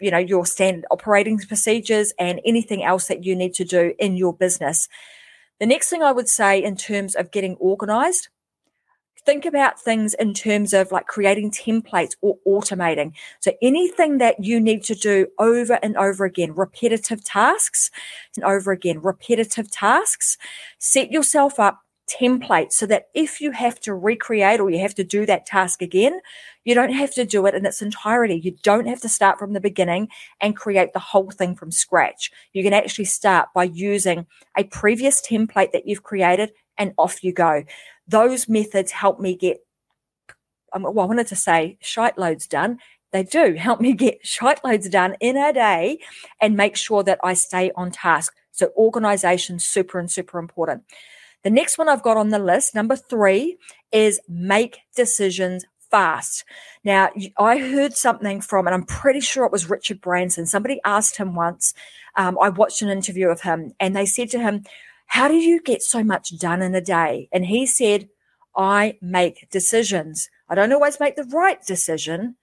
you 0.00 0.10
know 0.10 0.18
your 0.18 0.46
standard 0.46 0.86
operating 0.90 1.38
procedures 1.38 2.12
and 2.18 2.40
anything 2.44 2.82
else 2.82 3.06
that 3.08 3.24
you 3.24 3.36
need 3.36 3.54
to 3.54 3.64
do 3.64 3.94
in 3.98 4.16
your 4.16 4.32
business. 4.32 4.88
The 5.60 5.66
next 5.66 5.90
thing 5.90 6.02
I 6.02 6.12
would 6.12 6.28
say 6.28 6.62
in 6.62 6.76
terms 6.76 7.14
of 7.14 7.30
getting 7.32 7.56
organized 7.56 8.28
think 9.28 9.44
about 9.44 9.78
things 9.78 10.14
in 10.14 10.32
terms 10.32 10.72
of 10.72 10.90
like 10.90 11.06
creating 11.06 11.50
templates 11.50 12.12
or 12.22 12.38
automating. 12.46 13.12
So 13.40 13.52
anything 13.60 14.16
that 14.18 14.42
you 14.42 14.58
need 14.58 14.82
to 14.84 14.94
do 14.94 15.26
over 15.38 15.78
and 15.82 15.94
over 15.98 16.24
again, 16.24 16.54
repetitive 16.54 17.22
tasks 17.22 17.90
and 18.36 18.44
over 18.46 18.72
again, 18.72 19.02
repetitive 19.02 19.70
tasks, 19.70 20.38
set 20.78 21.12
yourself 21.12 21.60
up 21.60 21.80
template 22.08 22.72
so 22.72 22.86
that 22.86 23.08
if 23.14 23.40
you 23.40 23.50
have 23.52 23.78
to 23.80 23.94
recreate 23.94 24.60
or 24.60 24.70
you 24.70 24.78
have 24.80 24.94
to 24.96 25.04
do 25.04 25.26
that 25.26 25.46
task 25.46 25.82
again, 25.82 26.20
you 26.64 26.74
don't 26.74 26.92
have 26.92 27.14
to 27.14 27.24
do 27.24 27.46
it 27.46 27.54
in 27.54 27.64
its 27.64 27.82
entirety. 27.82 28.40
You 28.42 28.56
don't 28.62 28.86
have 28.86 29.00
to 29.02 29.08
start 29.08 29.38
from 29.38 29.52
the 29.52 29.60
beginning 29.60 30.08
and 30.40 30.56
create 30.56 30.92
the 30.92 30.98
whole 30.98 31.30
thing 31.30 31.54
from 31.54 31.70
scratch. 31.70 32.30
You 32.52 32.62
can 32.62 32.72
actually 32.72 33.06
start 33.06 33.48
by 33.54 33.64
using 33.64 34.26
a 34.56 34.64
previous 34.64 35.20
template 35.20 35.72
that 35.72 35.86
you've 35.86 36.02
created 36.02 36.52
and 36.76 36.92
off 36.98 37.22
you 37.22 37.32
go. 37.32 37.64
Those 38.06 38.48
methods 38.48 38.92
help 38.92 39.20
me 39.20 39.36
get, 39.36 39.58
um, 40.72 40.82
well, 40.82 41.00
I 41.00 41.04
wanted 41.04 41.26
to 41.28 41.36
say 41.36 41.78
shite 41.80 42.18
loads 42.18 42.46
done. 42.46 42.78
They 43.12 43.22
do 43.22 43.54
help 43.54 43.80
me 43.80 43.92
get 43.94 44.26
shite 44.26 44.64
loads 44.64 44.88
done 44.88 45.16
in 45.20 45.36
a 45.36 45.52
day 45.52 45.98
and 46.40 46.56
make 46.56 46.76
sure 46.76 47.02
that 47.04 47.20
I 47.22 47.34
stay 47.34 47.70
on 47.76 47.90
task. 47.90 48.34
So 48.52 48.72
organization, 48.76 49.58
super 49.60 49.98
and 49.98 50.10
super 50.10 50.38
important. 50.38 50.82
The 51.48 51.54
next 51.54 51.78
one 51.78 51.88
I've 51.88 52.02
got 52.02 52.18
on 52.18 52.28
the 52.28 52.38
list, 52.38 52.74
number 52.74 52.94
three, 52.94 53.56
is 53.90 54.20
make 54.28 54.80
decisions 54.94 55.64
fast. 55.90 56.44
Now, 56.84 57.08
I 57.38 57.56
heard 57.56 57.96
something 57.96 58.42
from, 58.42 58.66
and 58.66 58.74
I'm 58.74 58.84
pretty 58.84 59.20
sure 59.20 59.46
it 59.46 59.50
was 59.52 59.70
Richard 59.70 60.02
Branson. 60.02 60.44
Somebody 60.44 60.78
asked 60.84 61.16
him 61.16 61.34
once, 61.34 61.72
um, 62.16 62.36
I 62.38 62.50
watched 62.50 62.82
an 62.82 62.90
interview 62.90 63.28
of 63.28 63.40
him, 63.40 63.72
and 63.80 63.96
they 63.96 64.04
said 64.04 64.28
to 64.32 64.38
him, 64.38 64.64
How 65.06 65.26
do 65.26 65.36
you 65.36 65.62
get 65.62 65.80
so 65.80 66.04
much 66.04 66.38
done 66.38 66.60
in 66.60 66.74
a 66.74 66.82
day? 66.82 67.30
And 67.32 67.46
he 67.46 67.64
said, 67.64 68.10
I 68.54 68.98
make 69.00 69.48
decisions. 69.50 70.28
I 70.50 70.54
don't 70.54 70.74
always 70.74 71.00
make 71.00 71.16
the 71.16 71.24
right 71.32 71.64
decision, 71.64 72.36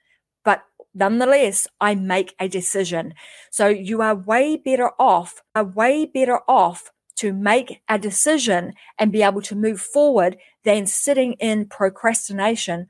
but 0.43 0.63
nonetheless, 0.95 1.67
I 1.79 1.93
make 1.93 2.33
a 2.39 2.47
decision. 2.47 3.13
So 3.51 3.67
you 3.67 4.01
are 4.01 4.15
way 4.15 4.57
better 4.57 4.93
off, 4.97 5.43
are 5.53 5.63
way 5.63 6.07
better 6.07 6.39
off 6.47 6.89
to 7.15 7.33
make 7.33 7.81
a 7.87 7.97
decision 7.97 8.73
and 8.97 9.11
be 9.11 9.23
able 9.23 9.41
to 9.41 9.55
move 9.55 9.81
forward 9.81 10.37
than 10.63 10.85
sitting 10.85 11.33
in 11.33 11.65
procrastination, 11.65 12.87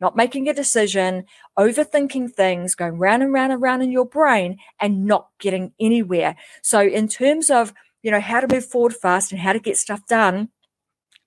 not 0.00 0.16
making 0.16 0.48
a 0.48 0.54
decision, 0.54 1.24
overthinking 1.58 2.32
things, 2.32 2.74
going 2.74 2.98
round 2.98 3.22
and 3.22 3.32
round 3.32 3.52
and 3.52 3.62
round 3.62 3.82
in 3.82 3.90
your 3.90 4.06
brain 4.06 4.58
and 4.80 5.06
not 5.06 5.28
getting 5.38 5.72
anywhere. 5.80 6.36
So 6.62 6.80
in 6.80 7.08
terms 7.08 7.50
of, 7.50 7.72
you 8.02 8.10
know, 8.10 8.20
how 8.20 8.40
to 8.40 8.54
move 8.54 8.64
forward 8.64 8.94
fast 8.94 9.32
and 9.32 9.40
how 9.40 9.52
to 9.52 9.58
get 9.58 9.76
stuff 9.76 10.06
done, 10.06 10.50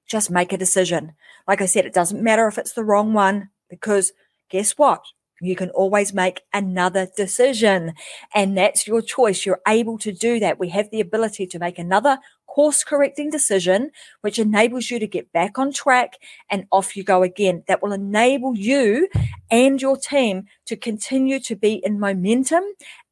just 0.08 0.32
make 0.32 0.53
a 0.53 0.58
decision. 0.58 1.13
Like 1.48 1.62
I 1.62 1.65
said, 1.65 1.86
it 1.86 1.94
doesn't 1.94 2.24
matter 2.24 2.48
if 2.48 2.58
it's 2.58 2.74
the 2.74 2.84
wrong 2.84 3.13
one 3.13 3.50
because 3.70 4.12
guess 4.50 4.72
what? 4.72 5.03
You 5.41 5.55
can 5.55 5.69
always 5.72 6.13
make 6.13 6.41
another 6.53 7.08
decision. 7.15 7.93
And 8.34 8.58
that's 8.58 8.88
your 8.88 9.01
choice. 9.01 9.46
You're 9.46 9.62
able 9.67 9.98
to 10.00 10.12
do 10.12 10.39
that. 10.39 10.60
We 10.60 10.69
have 10.69 10.89
the 10.91 11.01
ability 11.01 11.48
to 11.48 11.60
make 11.60 11.79
another 11.79 12.19
course 12.48 12.84
correcting 12.84 13.29
decision, 13.29 13.91
which 14.22 14.39
enables 14.39 14.89
you 14.89 15.00
to 15.00 15.08
get 15.08 15.31
back 15.31 15.58
on 15.60 15.72
track 15.72 16.17
and 16.50 16.65
off 16.72 16.98
you 16.98 17.03
go 17.03 17.24
again. 17.24 17.63
That 17.67 17.81
will 17.81 17.93
enable 17.93 18.58
you 18.58 19.08
and 19.51 19.81
your 19.81 19.98
team 19.98 20.46
to 20.65 20.75
continue 20.75 21.39
to 21.41 21.55
be 21.55 21.74
in 21.74 22.00
momentum 22.00 22.63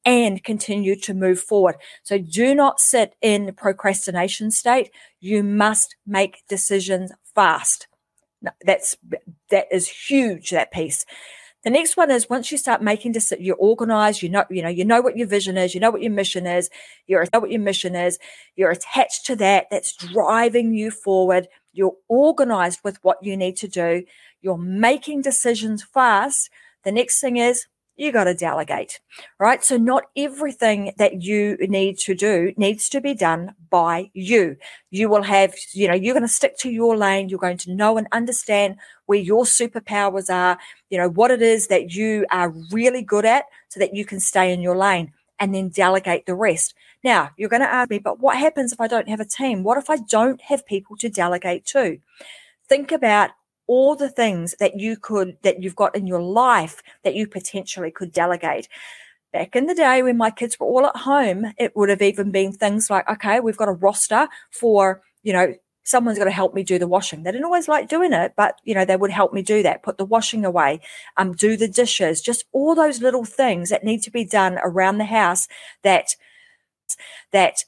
and 0.03 0.43
continue 0.43 0.95
to 0.95 1.13
move 1.13 1.39
forward. 1.39 1.75
So 2.03 2.17
do 2.17 2.55
not 2.55 2.79
sit 2.79 3.15
in 3.21 3.53
procrastination 3.53 4.51
state. 4.51 4.89
You 5.19 5.43
must 5.43 5.95
make 6.05 6.43
decisions 6.47 7.11
fast. 7.35 7.87
That's, 8.65 8.97
that 9.49 9.67
is 9.71 9.87
huge, 9.89 10.51
that 10.51 10.71
piece. 10.71 11.05
The 11.67 11.71
next 11.71 11.97
one 11.97 12.11
is 12.11 12.29
once 12.29 12.49
you 12.49 12.57
start 12.57 12.81
making 12.81 13.11
decisions, 13.11 13.45
you're 13.45 13.57
organized, 13.57 14.21
you 14.21 14.29
know, 14.29 14.45
you 14.49 14.61
know, 14.61 14.69
you 14.69 14.85
know 14.85 15.01
what 15.01 15.17
your 15.17 15.27
vision 15.27 15.57
is, 15.57 15.75
you 15.75 15.81
know 15.81 15.91
what 15.91 16.01
your 16.01 16.13
mission 16.13 16.47
is, 16.47 16.69
you 17.07 17.21
know 17.33 17.41
what 17.41 17.51
your 17.51 17.59
mission 17.59 17.93
is, 17.93 18.19
you're 18.55 18.71
attached 18.71 19.25
to 19.25 19.35
that, 19.35 19.67
that's 19.69 19.93
driving 19.93 20.73
you 20.73 20.91
forward. 20.91 21.49
you're 21.73 21.97
organized 22.07 22.79
with 22.85 22.97
what 23.03 23.17
you 23.21 23.35
need 23.35 23.57
to 23.57 23.67
do, 23.67 24.05
you're 24.41 24.57
making 24.57 25.23
decisions 25.23 25.83
fast. 25.83 26.49
The 26.85 26.93
next 26.93 27.19
thing 27.19 27.35
is 27.35 27.65
you 27.97 28.11
got 28.11 28.25
to 28.25 28.33
delegate, 28.33 28.99
right? 29.39 29.63
So 29.63 29.75
not 29.75 30.03
everything 30.15 30.93
that 30.97 31.23
you 31.23 31.57
need 31.59 31.97
to 31.99 32.15
do 32.15 32.53
needs 32.55 32.87
to 32.89 33.01
be 33.01 33.13
done 33.13 33.55
by 33.69 34.11
you. 34.13 34.55
You 34.91 35.09
will 35.09 35.23
have, 35.23 35.55
you 35.73 35.87
know, 35.87 35.95
you're 35.95 36.13
going 36.13 36.21
to 36.21 36.27
stick 36.27 36.57
to 36.59 36.69
your 36.69 36.95
lane. 36.95 37.27
You're 37.27 37.39
going 37.39 37.57
to 37.57 37.73
know 37.73 37.97
and 37.97 38.07
understand 38.11 38.77
where 39.07 39.19
your 39.19 39.43
superpowers 39.43 40.33
are, 40.33 40.57
you 40.89 40.97
know, 40.97 41.09
what 41.09 41.31
it 41.31 41.41
is 41.41 41.67
that 41.67 41.93
you 41.93 42.25
are 42.31 42.53
really 42.71 43.01
good 43.01 43.25
at 43.25 43.45
so 43.69 43.79
that 43.79 43.95
you 43.95 44.05
can 44.05 44.19
stay 44.19 44.53
in 44.53 44.61
your 44.61 44.77
lane 44.77 45.11
and 45.39 45.53
then 45.53 45.69
delegate 45.69 46.25
the 46.25 46.35
rest. 46.35 46.73
Now, 47.03 47.31
you're 47.37 47.49
going 47.49 47.61
to 47.61 47.71
ask 47.71 47.89
me, 47.89 47.99
but 47.99 48.19
what 48.19 48.37
happens 48.37 48.71
if 48.71 48.81
I 48.81 48.87
don't 48.87 49.09
have 49.09 49.19
a 49.19 49.25
team? 49.25 49.63
What 49.63 49.77
if 49.77 49.89
I 49.89 49.97
don't 49.97 50.41
have 50.41 50.65
people 50.65 50.97
to 50.97 51.09
delegate 51.09 51.65
to? 51.67 51.99
Think 52.67 52.91
about 52.91 53.31
all 53.67 53.95
the 53.95 54.09
things 54.09 54.55
that 54.59 54.79
you 54.79 54.97
could, 54.97 55.37
that 55.43 55.61
you've 55.61 55.75
got 55.75 55.95
in 55.95 56.07
your 56.07 56.21
life 56.21 56.81
that 57.03 57.15
you 57.15 57.27
potentially 57.27 57.91
could 57.91 58.11
delegate. 58.11 58.67
Back 59.33 59.55
in 59.55 59.65
the 59.65 59.75
day 59.75 60.01
when 60.01 60.17
my 60.17 60.31
kids 60.31 60.59
were 60.59 60.67
all 60.67 60.85
at 60.85 60.95
home, 60.95 61.53
it 61.57 61.75
would 61.75 61.89
have 61.89 62.01
even 62.01 62.31
been 62.31 62.53
things 62.53 62.89
like, 62.89 63.07
okay, 63.09 63.39
we've 63.39 63.57
got 63.57 63.67
a 63.67 63.73
roster 63.73 64.27
for, 64.49 65.01
you 65.21 65.33
know, 65.33 65.53
someone's 65.83 66.17
got 66.17 66.25
to 66.25 66.31
help 66.31 66.53
me 66.53 66.63
do 66.63 66.77
the 66.77 66.87
washing. 66.87 67.23
They 67.23 67.31
didn't 67.31 67.45
always 67.45 67.69
like 67.69 67.87
doing 67.87 68.11
it, 68.11 68.33
but 68.35 68.59
you 68.63 68.75
know, 68.75 68.83
they 68.83 68.97
would 68.97 69.11
help 69.11 69.33
me 69.33 69.41
do 69.41 69.63
that, 69.63 69.83
put 69.83 69.97
the 69.97 70.05
washing 70.05 70.43
away, 70.43 70.81
um, 71.15 71.33
do 71.33 71.55
the 71.55 71.67
dishes, 71.67 72.21
just 72.21 72.45
all 72.51 72.75
those 72.75 73.01
little 73.01 73.23
things 73.23 73.69
that 73.69 73.85
need 73.85 74.01
to 74.03 74.11
be 74.11 74.25
done 74.25 74.57
around 74.63 74.97
the 74.97 75.05
house 75.05 75.47
that 75.83 76.15
that 77.31 77.63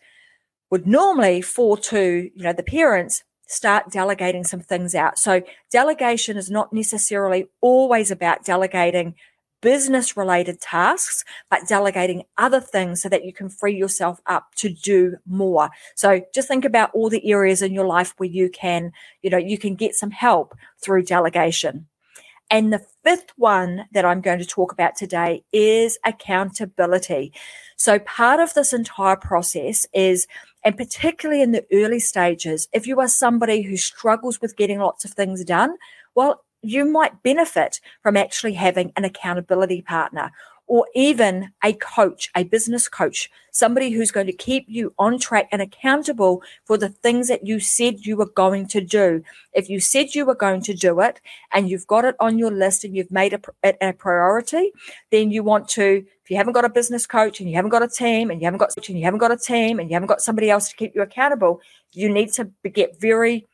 would 0.69 0.85
normally 0.85 1.41
fall 1.41 1.77
to, 1.77 2.29
you 2.33 2.43
know, 2.43 2.53
the 2.53 2.63
parents 2.63 3.23
start 3.49 3.91
delegating 3.91 4.43
some 4.45 4.61
things 4.61 4.95
out. 4.95 5.19
So 5.19 5.41
delegation 5.71 6.37
is 6.37 6.49
not 6.49 6.71
necessarily 6.71 7.47
always 7.61 8.11
about 8.11 8.45
delegating 8.45 9.15
business 9.61 10.15
related 10.15 10.61
tasks, 10.61 11.25
but 11.49 11.67
delegating 11.67 12.23
other 12.37 12.61
things 12.61 13.01
so 13.01 13.09
that 13.09 13.25
you 13.25 13.33
can 13.33 13.49
free 13.49 13.75
yourself 13.75 14.21
up 14.25 14.55
to 14.55 14.69
do 14.69 15.17
more. 15.25 15.69
So 15.95 16.21
just 16.33 16.47
think 16.47 16.63
about 16.63 16.91
all 16.93 17.09
the 17.09 17.29
areas 17.29 17.61
in 17.61 17.73
your 17.73 17.85
life 17.85 18.13
where 18.17 18.29
you 18.29 18.49
can, 18.49 18.93
you 19.21 19.29
know, 19.29 19.37
you 19.37 19.57
can 19.57 19.75
get 19.75 19.95
some 19.95 20.11
help 20.11 20.55
through 20.81 21.03
delegation. 21.03 21.87
And 22.51 22.73
the 22.73 22.85
fifth 23.03 23.31
one 23.35 23.85
that 23.91 24.05
I'm 24.05 24.21
going 24.21 24.39
to 24.39 24.45
talk 24.45 24.71
about 24.71 24.95
today 24.95 25.43
is 25.53 25.99
accountability. 26.05 27.31
So 27.75 27.99
part 27.99 28.39
of 28.39 28.53
this 28.53 28.73
entire 28.73 29.15
process 29.15 29.85
is 29.93 30.27
and 30.63 30.77
particularly 30.77 31.41
in 31.41 31.51
the 31.51 31.65
early 31.71 31.99
stages, 31.99 32.67
if 32.73 32.85
you 32.85 32.99
are 32.99 33.07
somebody 33.07 33.61
who 33.61 33.77
struggles 33.77 34.41
with 34.41 34.57
getting 34.57 34.79
lots 34.79 35.05
of 35.05 35.11
things 35.11 35.43
done, 35.43 35.75
well, 36.15 36.43
you 36.61 36.85
might 36.85 37.23
benefit 37.23 37.79
from 38.03 38.17
actually 38.17 38.53
having 38.53 38.91
an 38.97 39.05
accountability 39.05 39.81
partner 39.81 40.31
or 40.69 40.87
even 40.93 41.51
a 41.63 41.73
coach, 41.73 42.29
a 42.35 42.43
business 42.43 42.87
coach, 42.87 43.29
somebody 43.51 43.89
who's 43.89 44.11
going 44.11 44.27
to 44.27 44.33
keep 44.33 44.65
you 44.67 44.93
on 44.99 45.17
track 45.17 45.49
and 45.51 45.63
accountable 45.63 46.43
for 46.63 46.77
the 46.77 46.89
things 46.89 47.27
that 47.27 47.45
you 47.45 47.59
said 47.59 48.05
you 48.05 48.15
were 48.15 48.29
going 48.29 48.67
to 48.67 48.79
do. 48.79 49.23
If 49.51 49.67
you 49.67 49.79
said 49.79 50.13
you 50.13 50.27
were 50.27 50.35
going 50.35 50.61
to 50.61 50.75
do 50.75 50.99
it 51.01 51.19
and 51.51 51.67
you've 51.67 51.87
got 51.87 52.05
it 52.05 52.15
on 52.19 52.37
your 52.37 52.51
list 52.51 52.83
and 52.83 52.95
you've 52.95 53.09
made 53.09 53.33
it 53.33 53.77
a 53.81 53.93
priority, 53.93 54.71
then 55.09 55.31
you 55.31 55.41
want 55.41 55.67
to, 55.69 56.05
if 56.23 56.29
you 56.29 56.37
haven't 56.37 56.53
got 56.53 56.65
a 56.65 56.69
business 56.69 57.07
coach 57.07 57.39
and 57.39 57.49
you 57.49 57.55
haven't 57.55 57.71
got 57.71 57.81
a 57.81 57.87
team 57.87 58.29
and 58.29 58.39
you 58.39 58.45
haven't 58.45 58.59
got, 58.59 58.69
and 58.87 58.99
you 58.99 59.03
haven't 59.03 59.19
got 59.19 59.31
a 59.31 59.37
team 59.37 59.79
and 59.79 59.89
you 59.89 59.95
haven't 59.95 60.07
got 60.07 60.21
somebody 60.21 60.51
else 60.51 60.69
to 60.69 60.75
keep 60.75 60.93
you 60.93 61.01
accountable, 61.01 61.61
you 61.93 62.13
need 62.13 62.31
to 62.33 62.51
get 62.71 63.01
very 63.01 63.47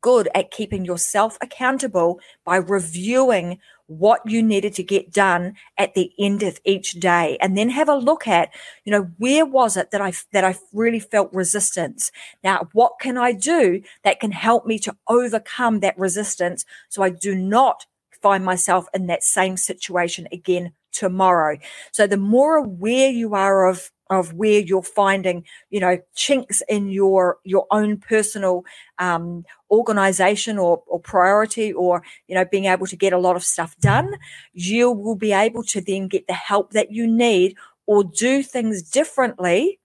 good 0.00 0.28
at 0.34 0.50
keeping 0.50 0.84
yourself 0.84 1.38
accountable 1.40 2.20
by 2.44 2.56
reviewing 2.56 3.58
what 3.86 4.20
you 4.24 4.42
needed 4.42 4.74
to 4.74 4.82
get 4.82 5.12
done 5.12 5.54
at 5.76 5.94
the 5.94 6.10
end 6.18 6.42
of 6.42 6.60
each 6.64 6.92
day. 6.92 7.36
And 7.40 7.56
then 7.56 7.70
have 7.70 7.88
a 7.88 7.96
look 7.96 8.26
at 8.26 8.50
you 8.84 8.92
know 8.92 9.10
where 9.18 9.44
was 9.44 9.76
it 9.76 9.90
that 9.90 10.00
i 10.00 10.12
that 10.32 10.44
i 10.44 10.56
really 10.72 11.00
felt 11.00 11.32
resistance? 11.32 12.10
Now 12.42 12.68
what 12.72 12.94
can 13.00 13.18
i 13.18 13.32
do 13.32 13.82
that 14.02 14.20
can 14.20 14.32
help 14.32 14.66
me 14.66 14.78
to 14.80 14.96
overcome 15.08 15.80
that 15.80 15.98
resistance 15.98 16.64
so 16.88 17.02
i 17.02 17.10
do 17.10 17.34
not 17.34 17.86
find 18.22 18.44
myself 18.44 18.86
in 18.94 19.06
that 19.06 19.22
same 19.22 19.56
situation 19.56 20.26
again 20.32 20.72
tomorrow. 20.94 21.58
So 21.92 22.06
the 22.06 22.16
more 22.16 22.56
aware 22.56 23.10
you 23.10 23.34
are 23.34 23.66
of 23.66 23.90
of 24.10 24.34
where 24.34 24.60
you're 24.60 24.82
finding 24.82 25.42
you 25.70 25.80
know 25.80 25.98
chinks 26.14 26.62
in 26.68 26.88
your 26.90 27.38
your 27.42 27.66
own 27.70 27.96
personal 27.96 28.62
um, 28.98 29.44
organization 29.70 30.58
or, 30.58 30.82
or 30.86 31.00
priority 31.00 31.72
or 31.72 32.02
you 32.28 32.34
know 32.34 32.44
being 32.44 32.66
able 32.66 32.86
to 32.86 32.96
get 32.96 33.14
a 33.14 33.18
lot 33.18 33.34
of 33.34 33.42
stuff 33.42 33.74
done 33.78 34.14
you 34.52 34.90
will 34.90 35.16
be 35.16 35.32
able 35.32 35.62
to 35.62 35.80
then 35.80 36.06
get 36.06 36.26
the 36.26 36.34
help 36.34 36.72
that 36.72 36.92
you 36.92 37.06
need 37.06 37.56
or 37.86 38.04
do 38.04 38.42
things 38.42 38.82
differently 38.82 39.80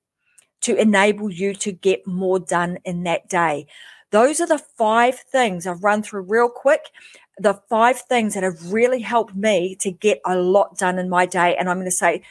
to 0.61 0.75
enable 0.75 1.31
you 1.31 1.53
to 1.55 1.71
get 1.71 2.05
more 2.05 2.39
done 2.39 2.77
in 2.85 3.03
that 3.03 3.29
day. 3.29 3.67
Those 4.11 4.41
are 4.41 4.47
the 4.47 4.57
five 4.57 5.19
things. 5.19 5.67
I've 5.67 5.83
run 5.83 6.01
through 6.01 6.21
real 6.21 6.49
quick 6.49 6.81
the 7.39 7.53
five 7.69 8.01
things 8.01 8.33
that 8.33 8.43
have 8.43 8.71
really 8.71 9.01
helped 9.01 9.35
me 9.35 9.75
to 9.79 9.91
get 9.91 10.19
a 10.25 10.35
lot 10.37 10.77
done 10.77 10.99
in 10.99 11.09
my 11.09 11.25
day 11.25 11.55
and 11.55 11.69
i'm 11.69 11.77
going 11.77 11.85
to 11.85 11.91
say 11.91 12.21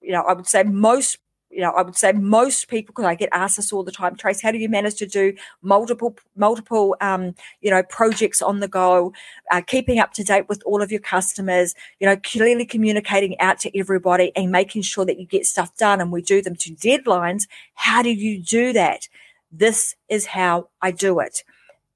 you 0.00 0.12
know 0.12 0.22
i 0.22 0.32
would 0.32 0.46
say 0.46 0.62
most 0.62 1.18
you 1.50 1.62
know, 1.62 1.70
I 1.70 1.82
would 1.82 1.96
say 1.96 2.12
most 2.12 2.68
people, 2.68 2.92
because 2.92 3.06
I 3.06 3.14
get 3.14 3.30
asked 3.32 3.56
this 3.56 3.72
all 3.72 3.82
the 3.82 3.92
time, 3.92 4.16
Trace, 4.16 4.42
how 4.42 4.52
do 4.52 4.58
you 4.58 4.68
manage 4.68 4.96
to 4.96 5.06
do 5.06 5.34
multiple, 5.62 6.16
multiple, 6.36 6.94
um, 7.00 7.34
you 7.60 7.70
know, 7.70 7.82
projects 7.82 8.42
on 8.42 8.60
the 8.60 8.68
go, 8.68 9.12
uh, 9.50 9.62
keeping 9.66 9.98
up 9.98 10.12
to 10.14 10.24
date 10.24 10.48
with 10.48 10.62
all 10.66 10.82
of 10.82 10.92
your 10.92 11.00
customers, 11.00 11.74
you 12.00 12.06
know, 12.06 12.16
clearly 12.16 12.66
communicating 12.66 13.38
out 13.40 13.58
to 13.60 13.78
everybody 13.78 14.30
and 14.36 14.52
making 14.52 14.82
sure 14.82 15.06
that 15.06 15.18
you 15.18 15.26
get 15.26 15.46
stuff 15.46 15.74
done 15.76 16.00
and 16.00 16.12
we 16.12 16.20
do 16.20 16.42
them 16.42 16.54
to 16.56 16.70
deadlines. 16.74 17.48
How 17.74 18.02
do 18.02 18.10
you 18.10 18.42
do 18.42 18.72
that? 18.74 19.08
This 19.50 19.96
is 20.08 20.26
how 20.26 20.68
I 20.82 20.90
do 20.90 21.18
it. 21.18 21.44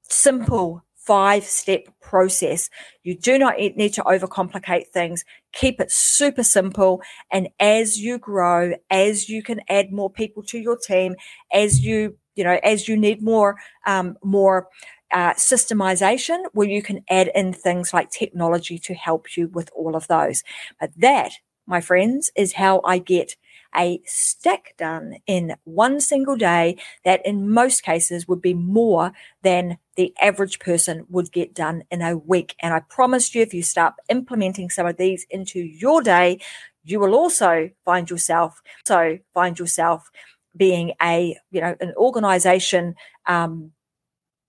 Simple, 0.01 0.83
five 1.05 1.43
step 1.43 1.87
process. 2.01 2.69
You 3.03 3.17
do 3.17 3.37
not 3.37 3.57
need 3.57 3.93
to 3.93 4.03
overcomplicate 4.03 4.87
things. 4.87 5.25
Keep 5.53 5.81
it 5.81 5.91
super 5.91 6.43
simple. 6.43 7.01
And 7.31 7.49
as 7.59 7.99
you 7.99 8.17
grow, 8.17 8.73
as 8.89 9.29
you 9.29 9.43
can 9.43 9.61
add 9.69 9.91
more 9.91 10.09
people 10.09 10.43
to 10.43 10.57
your 10.57 10.77
team, 10.77 11.15
as 11.51 11.81
you, 11.81 12.17
you 12.35 12.43
know, 12.43 12.59
as 12.63 12.87
you 12.87 12.97
need 12.97 13.21
more, 13.21 13.57
um, 13.85 14.17
more, 14.23 14.67
uh, 15.11 15.33
systemization 15.35 16.43
where 16.53 16.67
you 16.67 16.81
can 16.81 17.03
add 17.09 17.29
in 17.35 17.53
things 17.53 17.93
like 17.93 18.09
technology 18.09 18.79
to 18.79 18.93
help 18.95 19.37
you 19.37 19.47
with 19.49 19.69
all 19.75 19.95
of 19.95 20.07
those. 20.07 20.43
But 20.79 20.91
that, 20.97 21.33
my 21.67 21.81
friends, 21.81 22.31
is 22.35 22.53
how 22.53 22.81
I 22.83 22.97
get 22.97 23.35
a 23.75 24.01
stack 24.05 24.75
done 24.77 25.17
in 25.27 25.55
one 25.63 25.99
single 25.99 26.35
day 26.35 26.77
that 27.05 27.25
in 27.25 27.49
most 27.51 27.83
cases 27.83 28.27
would 28.27 28.41
be 28.41 28.53
more 28.53 29.11
than 29.41 29.77
the 29.95 30.13
average 30.19 30.59
person 30.59 31.05
would 31.09 31.31
get 31.31 31.53
done 31.53 31.83
in 31.91 32.01
a 32.01 32.17
week. 32.17 32.55
And 32.59 32.73
I 32.73 32.79
promise 32.81 33.33
you, 33.35 33.41
if 33.41 33.53
you 33.53 33.63
start 33.63 33.93
implementing 34.09 34.69
some 34.69 34.87
of 34.87 34.97
these 34.97 35.25
into 35.29 35.59
your 35.59 36.01
day, 36.01 36.39
you 36.83 36.99
will 36.99 37.15
also 37.15 37.69
find 37.85 38.09
yourself, 38.09 38.61
so 38.85 39.19
find 39.33 39.57
yourself 39.57 40.09
being 40.55 40.93
a, 41.01 41.37
you 41.51 41.61
know, 41.61 41.75
an 41.79 41.93
organization, 41.95 42.95
um, 43.25 43.71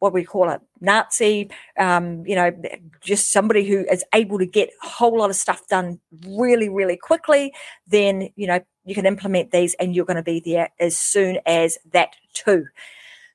what 0.01 0.13
we 0.13 0.25
call 0.25 0.51
it, 0.51 0.61
Nazi, 0.81 1.51
um, 1.79 2.27
you 2.27 2.35
know, 2.35 2.53
just 3.01 3.33
somebody 3.33 3.67
who 3.67 3.87
is 3.91 4.05
able 4.13 4.39
to 4.39 4.47
get 4.47 4.71
a 4.83 4.87
whole 4.87 5.19
lot 5.19 5.31
of 5.31 5.37
stuff 5.37 5.67
done 5.69 5.99
really, 6.27 6.69
really 6.69 6.97
quickly, 6.97 7.55
then, 7.87 8.29
you 8.37 8.47
know, 8.47 8.61
you 8.85 8.95
can 8.95 9.07
implement 9.07 9.51
these 9.51 9.75
and 9.75 9.95
you're 9.95 10.05
going 10.05 10.17
to 10.17 10.23
be 10.23 10.41
there 10.41 10.71
as 10.79 10.97
soon 10.97 11.39
as 11.47 11.79
that 11.93 12.17
too. 12.33 12.67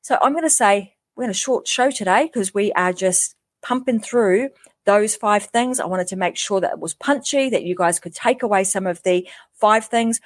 So 0.01 0.17
I'm 0.21 0.33
going 0.33 0.43
to 0.43 0.49
say 0.49 0.95
we're 1.15 1.25
in 1.25 1.29
a 1.29 1.33
short 1.33 1.67
show 1.67 1.91
today 1.91 2.29
because 2.31 2.53
we 2.53 2.71
are 2.73 2.93
just 2.93 3.35
pumping 3.61 3.99
through 3.99 4.49
those 4.85 5.15
five 5.15 5.43
things. 5.45 5.79
I 5.79 5.85
wanted 5.85 6.07
to 6.07 6.15
make 6.15 6.37
sure 6.37 6.61
that 6.61 6.71
it 6.71 6.79
was 6.79 6.93
punchy, 6.93 7.49
that 7.49 7.63
you 7.63 7.75
guys 7.75 7.99
could 7.99 8.15
take 8.15 8.41
away 8.41 8.63
some 8.63 8.87
of 8.87 9.03
the 9.03 9.27
five 9.53 9.85
things. 9.85 10.21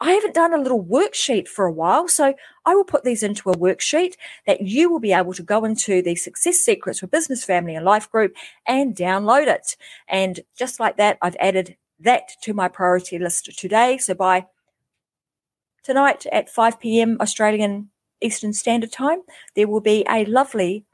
I 0.00 0.12
haven't 0.12 0.34
done 0.34 0.54
a 0.54 0.58
little 0.60 0.82
worksheet 0.82 1.46
for 1.46 1.66
a 1.66 1.72
while, 1.72 2.08
so 2.08 2.34
I 2.64 2.74
will 2.74 2.84
put 2.84 3.04
these 3.04 3.22
into 3.22 3.50
a 3.50 3.56
worksheet 3.56 4.14
that 4.46 4.62
you 4.62 4.90
will 4.90 4.98
be 4.98 5.12
able 5.12 5.34
to 5.34 5.42
go 5.42 5.64
into 5.66 6.00
the 6.00 6.16
Success 6.16 6.56
Secrets 6.56 7.00
for 7.00 7.06
Business, 7.06 7.44
Family, 7.44 7.74
and 7.74 7.84
Life 7.84 8.10
group 8.10 8.34
and 8.66 8.96
download 8.96 9.46
it. 9.46 9.76
And 10.08 10.40
just 10.56 10.80
like 10.80 10.96
that, 10.96 11.18
I've 11.20 11.36
added 11.38 11.76
that 12.00 12.30
to 12.42 12.54
my 12.54 12.66
priority 12.68 13.18
list 13.18 13.50
today. 13.58 13.98
So 13.98 14.14
by 14.14 14.46
tonight 15.82 16.26
at 16.32 16.50
5 16.50 16.80
p.m. 16.80 17.16
Australian 17.20 17.90
Eastern 18.20 18.52
Standard 18.52 18.92
Time, 18.92 19.20
there 19.54 19.68
will 19.68 19.80
be 19.80 20.04
a 20.08 20.24
lovely 20.24 20.84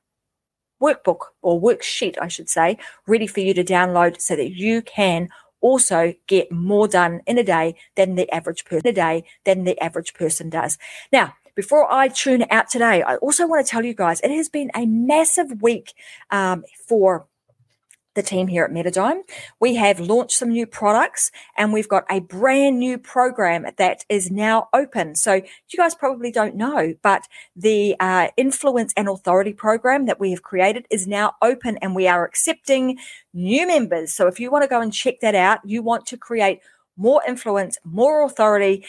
workbook 0.81 1.19
or 1.43 1.61
worksheet, 1.61 2.17
I 2.21 2.29
should 2.29 2.49
say, 2.49 2.79
ready 3.07 3.27
for 3.27 3.41
you 3.41 3.55
to 3.55 3.65
download 3.65 4.21
so 4.21 4.37
that 4.37 4.51
you 4.51 4.83
can 4.83 5.29
also 5.61 6.15
get 6.27 6.53
more 6.53 6.87
done 6.87 7.21
in 7.27 7.39
a 7.39 7.43
day 7.43 7.75
than 7.97 8.15
the 8.15 8.31
average 8.31 8.65
person 8.65 8.87
a 8.87 8.93
day 8.93 9.25
than 9.45 9.65
the 9.65 9.81
average 9.83 10.15
person 10.15 10.51
does. 10.51 10.79
Now, 11.13 11.35
before 11.55 11.91
I 11.91 12.09
tune 12.09 12.45
out 12.51 12.69
today, 12.69 13.03
I 13.03 13.17
also 13.17 13.47
want 13.47 13.65
to 13.65 13.71
tell 13.71 13.85
you 13.85 13.95
guys 13.95 14.21
it 14.21 14.31
has 14.31 14.49
been 14.51 14.71
a 14.75 14.85
massive 14.85 15.63
week 15.63 15.95
um, 16.31 16.65
for 16.87 17.27
the 18.17 18.23
team 18.23 18.49
here 18.49 18.65
at 18.65 18.73
Metadyme. 18.73 19.21
We 19.61 19.77
have 19.77 20.01
launched 20.01 20.37
some 20.37 20.49
new 20.49 20.67
products 20.67 21.31
and 21.57 21.73
we've 21.73 21.89
got 21.89 22.05
a 22.11 22.19
brand 22.19 22.81
new 22.81 22.99
program 22.99 23.67
that 23.77 24.05
is 24.09 24.31
now 24.31 24.69
open. 24.75 25.15
So 25.15 25.35
you 25.35 25.77
guys 25.77 25.95
probably 25.95 26.33
don't 26.33 26.57
know, 26.57 26.95
but 27.03 27.29
the 27.55 27.95
uh, 28.01 28.29
influence 28.37 28.93
and 28.97 29.09
authority 29.09 29.53
program 29.53 30.07
that 30.07 30.19
we 30.19 30.33
have 30.33 30.43
created 30.43 30.87
is 30.91 31.07
now 31.07 31.35
open 31.41 31.77
and 31.79 31.95
we 31.95 32.09
are 32.09 32.25
accepting 32.25 32.99
new 33.33 33.69
members. 33.69 34.13
So 34.13 34.27
if 34.27 34.41
you 34.41 34.51
want 34.51 34.65
to 34.65 34.69
go 34.69 34.81
and 34.81 34.93
check 34.93 35.21
that 35.21 35.37
out, 35.37 35.61
you 35.65 35.83
want 35.83 36.07
to 36.07 36.17
create 36.17 36.59
more 36.97 37.23
influence, 37.29 37.79
more 37.85 38.25
authority, 38.25 38.85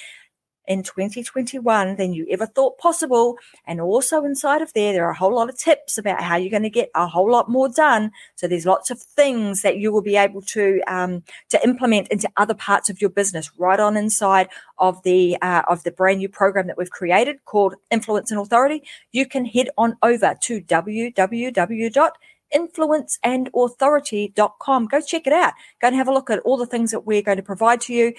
in 0.68 0.84
2021 0.84 1.96
than 1.96 2.14
you 2.14 2.28
ever 2.30 2.46
thought 2.46 2.78
possible. 2.78 3.38
And 3.66 3.80
also 3.80 4.26
inside 4.26 4.62
of 4.62 4.74
there, 4.74 4.94
there 4.94 5.06
are 5.06 5.12
a 5.12 5.18
whole 5.18 5.34
lot 5.34 5.50
of 5.50 5.58
tips 5.58 5.98
about 5.98 6.22
how 6.22 6.36
you're 6.36 6.52
going 6.52 6.64
to 6.64 6.70
get 6.70 6.92
a 6.94 7.08
whole 7.08 7.32
lot 7.32 7.50
more 7.50 7.70
done. 7.70 8.12
So 8.36 8.48
there's 8.48 8.66
lots 8.66 8.92
of 8.92 9.00
things 9.00 9.62
that 9.62 9.78
you 9.78 9.92
will 9.92 10.02
be 10.02 10.18
able 10.18 10.42
to 10.44 10.82
um, 10.88 11.24
to 11.50 11.64
implement 11.64 12.10
into 12.10 12.30
other 12.38 12.54
parts 12.54 12.90
of 12.90 13.02
your 13.02 13.10
business 13.10 13.52
right 13.58 13.80
on 13.80 13.98
inside 13.98 14.50
of 14.78 15.02
the 15.04 15.38
uh, 15.42 15.64
of 15.68 15.84
the 15.84 15.92
brand 15.92 16.20
new 16.20 16.30
program 16.30 16.68
that 16.68 16.78
we've 16.78 16.92
created 16.92 17.44
called 17.46 17.76
Influence 17.90 18.32
and 18.32 18.40
Authority. 18.40 18.84
You 19.12 19.26
can 19.26 19.46
head 19.46 19.70
on 19.78 19.98
over 20.04 20.36
to 20.42 20.62
www 20.62 22.12
influenceandauthority.com. 22.56 24.88
Go 24.88 25.02
check 25.02 25.28
it 25.28 25.34
out. 25.34 25.54
Go 25.82 25.88
and 25.88 25.96
have 25.96 26.08
a 26.08 26.14
look 26.14 26.30
at 26.30 26.40
all 26.40 26.58
the 26.58 26.66
things 26.66 26.92
that 26.92 27.02
we're 27.02 27.22
going 27.22 27.38
to 27.38 27.44
provide 27.44 27.82
to 27.82 27.94
you, 27.94 28.14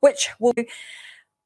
which 0.00 0.30
will 0.38 0.54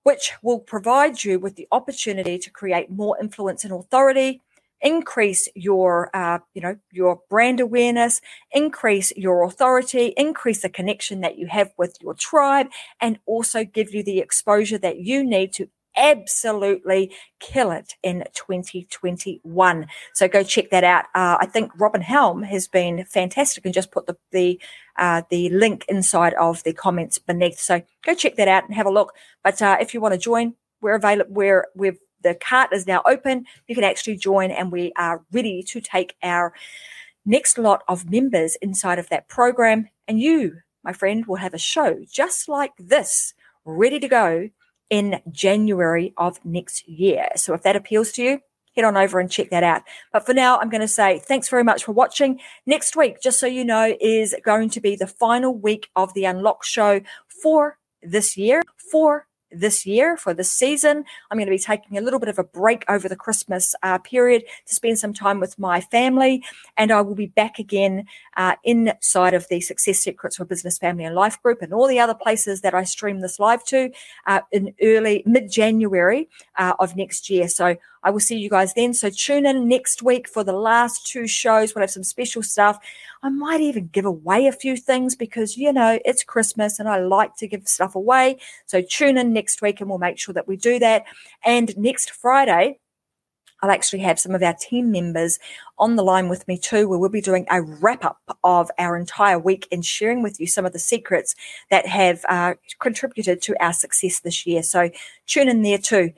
which 0.05 0.33
will 0.43 0.61
provide 0.61 1.25
you 1.25 1.39
with 1.41 1.57
the 1.57 1.67
opportunity 1.73 2.39
to 2.39 2.51
create 2.51 2.91
more 2.91 3.19
influence 3.21 3.65
and 3.65 3.73
authority 3.73 4.41
increase 4.81 5.49
your 5.55 6.11
uh, 6.15 6.39
you 6.53 6.61
know 6.61 6.77
your 6.93 7.21
brand 7.31 7.59
awareness 7.59 8.21
increase 8.53 9.13
your 9.17 9.43
authority 9.43 10.13
increase 10.17 10.61
the 10.63 10.69
connection 10.69 11.23
that 11.23 11.39
you 11.39 11.47
have 11.47 11.73
with 11.79 11.97
your 12.03 12.15
tribe 12.15 12.69
and 13.01 13.19
also 13.25 13.65
give 13.65 13.95
you 13.95 14.03
the 14.03 14.19
exposure 14.19 14.79
that 14.79 14.99
you 14.99 15.25
need 15.25 15.53
to 15.53 15.69
absolutely 15.97 17.13
kill 17.41 17.71
it 17.71 17.95
in 18.03 18.25
2021. 18.35 19.87
So 20.13 20.29
go 20.29 20.43
check 20.43 20.71
that 20.71 20.85
out. 20.85 21.05
Uh, 21.15 21.39
I 21.41 21.47
think 21.47 21.73
Robin 21.79 22.01
Helm 22.01 22.43
has 22.43 22.69
been 22.69 23.05
fantastic 23.05 23.65
and 23.65 23.75
just 23.75 23.91
put 23.91 24.07
the 24.07 24.17
the 24.31 24.61
uh, 24.97 25.23
the 25.31 25.49
link 25.51 25.85
inside 25.89 26.35
of 26.35 26.63
the 26.65 26.73
comments 26.73 27.19
beneath. 27.19 27.59
So 27.59 27.83
go 28.05 28.15
check 28.15 28.37
that 28.37 28.49
out 28.49 28.65
and 28.65 28.75
have 28.75 28.87
a 28.87 28.91
look. 28.91 29.15
But 29.43 29.61
uh, 29.61 29.77
if 29.81 29.95
you 29.95 30.01
want 30.01 30.15
to 30.15 30.19
join, 30.19 30.55
we're 30.81 30.95
available. 30.95 31.33
We're 31.33 31.67
we've 31.75 31.99
the 32.23 32.35
cart 32.35 32.73
is 32.73 32.87
now 32.87 33.03
open. 33.07 33.45
You 33.69 33.75
can 33.75 33.85
actually 33.85 34.17
join, 34.17 34.51
and 34.51 34.73
we 34.73 34.93
are 34.97 35.23
ready 35.31 35.63
to 35.65 35.81
take 35.81 36.17
our 36.23 36.55
next 37.27 37.59
lot 37.59 37.83
of 37.87 38.11
members 38.11 38.57
inside 38.57 38.99
of 38.99 39.09
that 39.11 39.29
program. 39.29 39.89
And 40.09 40.21
you, 40.21 40.59
my 40.83 40.93
friend, 40.93 41.27
will 41.27 41.37
have 41.37 41.55
a 41.55 41.59
show 41.59 42.01
just 42.11 42.49
like 42.49 42.73
this, 42.79 43.35
ready 43.65 44.01
to 44.01 44.09
go 44.09 44.51
in 44.91 45.21
January 45.31 46.13
of 46.17 46.45
next 46.45 46.89
year. 46.89 47.29
So 47.37 47.55
if 47.55 47.63
that 47.63 47.77
appeals 47.77 48.13
to 48.13 48.23
you, 48.23 48.41
head 48.75 48.85
on 48.85 48.97
over 48.97 49.21
and 49.21 49.31
check 49.31 49.51
that 49.51 49.63
out. 49.63 49.83
But 50.13 50.27
for 50.27 50.35
now, 50.35 50.59
I'm 50.59 50.71
going 50.71 50.81
to 50.81 50.89
say 50.89 51.19
thanks 51.19 51.49
very 51.49 51.65
much 51.65 51.85
for 51.85 51.93
watching. 51.93 52.41
Next 52.67 52.97
week, 52.97 53.21
just 53.21 53.39
so 53.39 53.47
you 53.47 53.65
know, 53.65 53.97
is 54.01 54.35
going 54.45 54.71
to 54.71 54.81
be 54.81 54.97
the 54.97 55.07
final 55.07 55.55
week 55.55 55.89
of 55.97 56.15
the 56.15 56.25
Unlock 56.25 56.65
show 56.65 57.01
for 57.43 57.79
this 58.03 58.37
year, 58.37 58.63
for 58.91 59.27
this 59.55 59.87
year 59.87 60.17
for 60.17 60.35
this 60.35 60.51
season. 60.53 61.05
I'm 61.31 61.39
going 61.39 61.47
to 61.47 61.51
be 61.51 61.59
taking 61.59 61.99
a 61.99 62.01
little 62.01 62.21
bit 62.21 62.29
of 62.29 62.39
a 62.39 62.45
break 62.45 62.85
over 62.89 63.09
the 63.09 63.17
Christmas 63.17 63.75
uh, 63.83 63.99
period 63.99 64.45
to 64.67 64.75
spend 64.75 64.99
some 64.99 65.13
time 65.13 65.41
with 65.41 65.59
my 65.59 65.81
family, 65.81 66.45
and 66.77 66.93
I 66.93 67.01
will 67.01 67.15
be 67.15 67.27
back 67.27 67.59
again 67.59 68.07
uh, 68.37 68.57
inside 68.65 69.35
of 69.35 69.49
the 69.49 69.61
Success 69.61 69.99
Secrets 70.01 70.37
for 70.37 70.45
Business, 70.45 70.79
Family, 70.79 71.05
and 71.05 71.15
Life 71.15 71.41
group 71.43 71.63
and 71.63 71.73
all 71.73 71.89
the 71.89 72.01
other 72.01 72.15
places 72.15 72.61
that 72.61 72.75
I 72.75 72.85
stream 72.85 73.21
this 73.21 73.39
live 73.39 73.65
to 73.65 73.91
uh, 74.27 74.41
in 74.53 74.75
early 74.83 75.23
mid 75.27 75.51
January 75.51 76.29
uh, 76.59 76.75
of 76.79 76.97
next 76.97 77.31
year. 77.31 77.49
So 77.49 77.77
I 78.05 78.11
will 78.11 78.21
see 78.21 78.37
you 78.37 78.51
guys 78.51 78.75
then. 78.75 78.93
So 78.93 79.09
tune 79.09 79.47
in 79.47 79.67
next 79.67 80.03
week 80.03 80.29
for 80.29 80.45
the 80.45 80.53
last 80.53 81.07
two 81.07 81.27
shows. 81.27 81.75
We'll 81.75 81.83
have 81.83 81.91
some 81.91 82.05
special 82.05 82.43
stuff. 82.43 82.79
I 83.23 83.31
might 83.31 83.63
even 83.63 83.89
give 83.89 84.05
away 84.05 84.47
a 84.47 84.53
few 84.53 84.77
things 84.77 85.17
because, 85.17 85.57
you 85.57 85.73
know, 85.73 85.99
it's 86.05 86.23
Christmas 86.23 86.79
and 86.79 86.89
I 86.89 87.01
like 87.01 87.35
to 87.37 87.49
give 87.49 87.67
stuff 87.67 87.95
away. 87.95 88.37
So 88.67 88.83
tune 88.83 89.17
in 89.17 89.33
next 89.33 89.63
week 89.63 89.81
and 89.81 89.89
we'll 89.89 89.99
make 89.99 90.19
sure 90.19 90.35
that 90.35 90.47
we 90.47 90.57
do 90.57 90.79
that. 90.81 91.05
And 91.45 91.77
next 91.79 92.11
Friday, 92.11 92.79
I'll 93.63 93.71
actually 93.71 94.01
have 94.01 94.21
some 94.21 94.35
of 94.35 94.43
our 94.43 94.53
team 94.53 94.91
members 94.91 95.39
on 95.79 95.97
the 95.97 96.03
line 96.03 96.29
with 96.29 96.47
me 96.47 96.59
too, 96.59 96.87
where 96.87 96.99
we'll 96.99 97.09
be 97.09 97.23
doing 97.23 97.47
a 97.51 97.63
wrap 97.63 98.05
up 98.05 98.21
of 98.45 98.71
our 98.79 98.95
entire 98.95 99.39
week 99.39 99.67
and 99.73 99.83
sharing 99.83 100.23
with 100.23 100.39
you 100.39 100.47
some 100.47 100.67
of 100.67 100.75
the 100.75 100.79
secrets 100.79 101.35
that 101.71 101.87
have 101.87 102.27
uh, 102.29 102.55
contributed 102.79 103.41
to 103.41 103.57
our 103.65 103.73
success 103.73 104.21
this 104.21 104.45
year. 104.45 104.63
So 104.63 104.91
tune 105.27 105.49
in 105.49 105.63
there 105.63 105.79
too. 105.79 106.13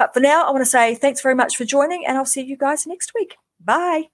But 0.00 0.14
for 0.14 0.20
now, 0.20 0.46
I 0.46 0.50
want 0.50 0.62
to 0.62 0.70
say 0.70 0.94
thanks 0.94 1.20
very 1.20 1.34
much 1.34 1.58
for 1.58 1.66
joining, 1.66 2.06
and 2.06 2.16
I'll 2.16 2.24
see 2.24 2.40
you 2.40 2.56
guys 2.56 2.86
next 2.86 3.12
week. 3.14 3.36
Bye. 3.62 4.04